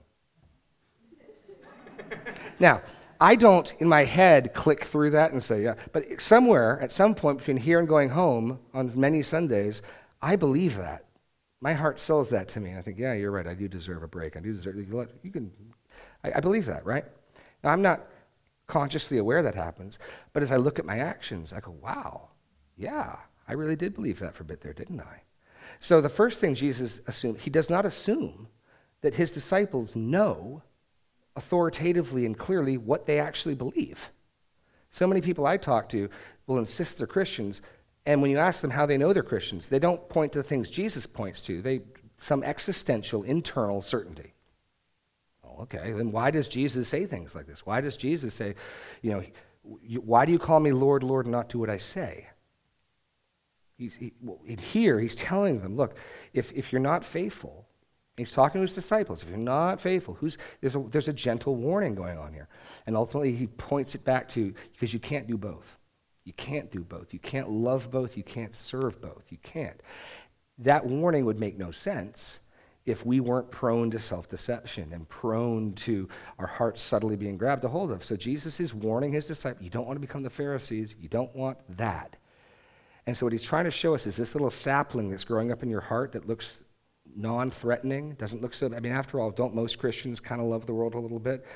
now, 2.58 2.82
I 3.20 3.36
don't, 3.36 3.72
in 3.78 3.88
my 3.88 4.04
head, 4.04 4.54
click 4.54 4.84
through 4.84 5.10
that 5.10 5.32
and 5.32 5.42
say, 5.42 5.62
yeah. 5.62 5.74
But 5.92 6.20
somewhere, 6.20 6.80
at 6.80 6.90
some 6.90 7.14
point 7.14 7.38
between 7.38 7.56
here 7.56 7.78
and 7.78 7.88
going 7.88 8.10
home 8.10 8.58
on 8.72 8.92
many 8.98 9.22
Sundays, 9.22 9.82
I 10.20 10.36
believe 10.36 10.76
that. 10.76 11.04
My 11.60 11.72
heart 11.72 11.98
sells 11.98 12.30
that 12.30 12.48
to 12.50 12.60
me. 12.60 12.70
And 12.70 12.78
I 12.78 12.82
think, 12.82 12.98
yeah, 12.98 13.14
you're 13.14 13.30
right. 13.30 13.46
I 13.46 13.54
do 13.54 13.68
deserve 13.68 14.02
a 14.02 14.08
break. 14.08 14.36
I 14.36 14.40
do 14.40 14.52
deserve. 14.52 14.76
You 15.22 15.30
can. 15.30 15.50
I, 16.22 16.32
I 16.36 16.40
believe 16.40 16.66
that, 16.66 16.84
right? 16.86 17.04
Now, 17.64 17.70
I'm 17.70 17.82
not 17.82 18.06
consciously 18.66 19.18
aware 19.18 19.42
that 19.42 19.54
happens, 19.54 19.98
but 20.32 20.42
as 20.42 20.52
I 20.52 20.56
look 20.56 20.78
at 20.78 20.84
my 20.84 20.98
actions, 20.98 21.52
I 21.52 21.60
go, 21.60 21.74
wow, 21.82 22.28
yeah, 22.76 23.16
I 23.48 23.54
really 23.54 23.76
did 23.76 23.94
believe 23.94 24.18
that 24.20 24.34
for 24.34 24.42
a 24.42 24.46
bit 24.46 24.60
there, 24.60 24.74
didn't 24.74 25.00
I? 25.00 25.22
So 25.80 26.00
the 26.00 26.08
first 26.08 26.38
thing 26.38 26.54
Jesus 26.54 27.00
assumed, 27.06 27.40
he 27.40 27.50
does 27.50 27.70
not 27.70 27.86
assume 27.86 28.48
that 29.00 29.14
his 29.14 29.32
disciples 29.32 29.96
know 29.96 30.62
authoritatively 31.36 32.26
and 32.26 32.36
clearly 32.36 32.76
what 32.76 33.06
they 33.06 33.18
actually 33.18 33.54
believe. 33.54 34.10
So 34.90 35.06
many 35.06 35.20
people 35.20 35.46
I 35.46 35.56
talk 35.56 35.88
to 35.90 36.10
will 36.46 36.58
insist 36.58 36.98
they're 36.98 37.06
Christians, 37.06 37.62
and 38.06 38.22
when 38.22 38.30
you 38.30 38.38
ask 38.38 38.62
them 38.62 38.70
how 38.70 38.86
they 38.86 38.96
know 38.96 39.12
they're 39.12 39.22
Christians, 39.22 39.66
they 39.66 39.78
don't 39.78 40.08
point 40.08 40.32
to 40.32 40.38
the 40.38 40.48
things 40.48 40.70
Jesus 40.70 41.06
points 41.06 41.40
to. 41.42 41.60
They 41.60 41.80
some 42.18 42.42
existential, 42.42 43.22
internal 43.22 43.82
certainty. 43.82 44.34
Oh, 45.44 45.62
okay, 45.62 45.92
then 45.92 46.10
why 46.10 46.30
does 46.30 46.48
Jesus 46.48 46.88
say 46.88 47.06
things 47.06 47.34
like 47.34 47.46
this? 47.46 47.64
Why 47.64 47.80
does 47.80 47.96
Jesus 47.96 48.34
say, 48.34 48.54
you 49.02 49.12
know, 49.12 49.22
why 50.00 50.24
do 50.24 50.32
you 50.32 50.38
call 50.38 50.60
me 50.60 50.72
Lord, 50.72 51.02
Lord, 51.02 51.26
and 51.26 51.32
not 51.32 51.48
do 51.48 51.58
what 51.58 51.70
I 51.70 51.78
say? 51.78 52.26
He's, 53.76 53.94
he, 53.94 54.12
well, 54.20 54.40
here, 54.58 54.98
he's 54.98 55.14
telling 55.14 55.60
them, 55.60 55.76
look, 55.76 55.94
if, 56.32 56.52
if 56.52 56.72
you're 56.72 56.80
not 56.80 57.04
faithful, 57.04 57.68
he's 58.16 58.32
talking 58.32 58.58
to 58.58 58.62
his 58.62 58.74
disciples, 58.74 59.22
if 59.22 59.28
you're 59.28 59.38
not 59.38 59.80
faithful, 59.80 60.14
who's, 60.14 60.36
there's, 60.60 60.74
a, 60.74 60.80
there's 60.90 61.06
a 61.06 61.12
gentle 61.12 61.54
warning 61.54 61.94
going 61.94 62.18
on 62.18 62.32
here. 62.32 62.48
And 62.86 62.96
ultimately, 62.96 63.32
he 63.32 63.46
points 63.46 63.94
it 63.94 64.04
back 64.04 64.28
to, 64.30 64.52
because 64.72 64.92
you 64.92 64.98
can't 64.98 65.28
do 65.28 65.38
both. 65.38 65.77
You 66.28 66.34
can't 66.34 66.70
do 66.70 66.84
both. 66.84 67.14
You 67.14 67.20
can't 67.20 67.48
love 67.48 67.90
both. 67.90 68.14
You 68.14 68.22
can't 68.22 68.54
serve 68.54 69.00
both. 69.00 69.24
You 69.30 69.38
can't. 69.42 69.80
That 70.58 70.84
warning 70.84 71.24
would 71.24 71.40
make 71.40 71.56
no 71.56 71.70
sense 71.70 72.40
if 72.84 73.06
we 73.06 73.18
weren't 73.18 73.50
prone 73.50 73.90
to 73.92 73.98
self 73.98 74.28
deception 74.28 74.92
and 74.92 75.08
prone 75.08 75.72
to 75.72 76.06
our 76.38 76.46
hearts 76.46 76.82
subtly 76.82 77.16
being 77.16 77.38
grabbed 77.38 77.64
a 77.64 77.68
hold 77.68 77.90
of. 77.90 78.04
So 78.04 78.14
Jesus 78.14 78.60
is 78.60 78.74
warning 78.74 79.10
his 79.10 79.26
disciples 79.26 79.64
you 79.64 79.70
don't 79.70 79.86
want 79.86 79.96
to 79.96 80.06
become 80.06 80.22
the 80.22 80.28
Pharisees. 80.28 80.94
You 81.00 81.08
don't 81.08 81.34
want 81.34 81.56
that. 81.78 82.16
And 83.06 83.16
so 83.16 83.24
what 83.24 83.32
he's 83.32 83.42
trying 83.42 83.64
to 83.64 83.70
show 83.70 83.94
us 83.94 84.06
is 84.06 84.14
this 84.14 84.34
little 84.34 84.50
sapling 84.50 85.08
that's 85.08 85.24
growing 85.24 85.50
up 85.50 85.62
in 85.62 85.70
your 85.70 85.80
heart 85.80 86.12
that 86.12 86.28
looks 86.28 86.62
non 87.16 87.50
threatening, 87.50 88.16
doesn't 88.18 88.42
look 88.42 88.52
so. 88.52 88.66
I 88.76 88.80
mean, 88.80 88.92
after 88.92 89.18
all, 89.18 89.30
don't 89.30 89.54
most 89.54 89.78
Christians 89.78 90.20
kind 90.20 90.42
of 90.42 90.46
love 90.46 90.66
the 90.66 90.74
world 90.74 90.92
a 90.92 90.98
little 90.98 91.18
bit? 91.18 91.46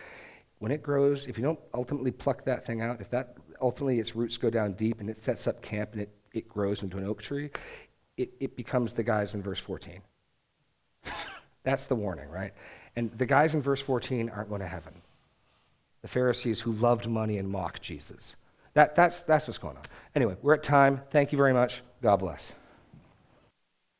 When 0.60 0.72
it 0.72 0.82
grows, 0.82 1.26
if 1.26 1.36
you 1.36 1.44
don't 1.44 1.60
ultimately 1.74 2.10
pluck 2.10 2.46
that 2.46 2.64
thing 2.64 2.80
out, 2.80 3.02
if 3.02 3.10
that 3.10 3.36
ultimately 3.62 4.00
its 4.00 4.14
roots 4.14 4.36
go 4.36 4.50
down 4.50 4.72
deep 4.72 5.00
and 5.00 5.08
it 5.08 5.18
sets 5.18 5.46
up 5.46 5.62
camp 5.62 5.92
and 5.92 6.02
it, 6.02 6.10
it 6.32 6.48
grows 6.48 6.82
into 6.82 6.98
an 6.98 7.06
oak 7.06 7.22
tree, 7.22 7.50
it, 8.16 8.32
it 8.40 8.56
becomes 8.56 8.92
the 8.92 9.02
guys 9.02 9.34
in 9.34 9.42
verse 9.42 9.60
14. 9.60 10.00
That's 11.62 11.86
the 11.86 11.94
warning, 11.94 12.28
right? 12.28 12.52
And 12.96 13.10
the 13.12 13.26
guys 13.26 13.54
in 13.54 13.62
verse 13.62 13.80
14 13.80 14.28
aren't 14.28 14.48
going 14.48 14.60
to 14.60 14.66
heaven. 14.66 14.92
The 16.02 16.08
Pharisees 16.08 16.60
who 16.60 16.72
loved 16.72 17.08
money 17.08 17.38
and 17.38 17.48
mocked 17.48 17.80
Jesus. 17.80 18.36
That, 18.74 18.96
that's, 18.96 19.22
that's 19.22 19.46
what's 19.46 19.58
going 19.58 19.76
on. 19.76 19.84
Anyway, 20.14 20.36
we're 20.42 20.54
at 20.54 20.62
time. 20.62 21.00
Thank 21.10 21.30
you 21.30 21.38
very 21.38 21.52
much. 21.52 21.82
God 22.02 22.16
bless. 22.16 22.52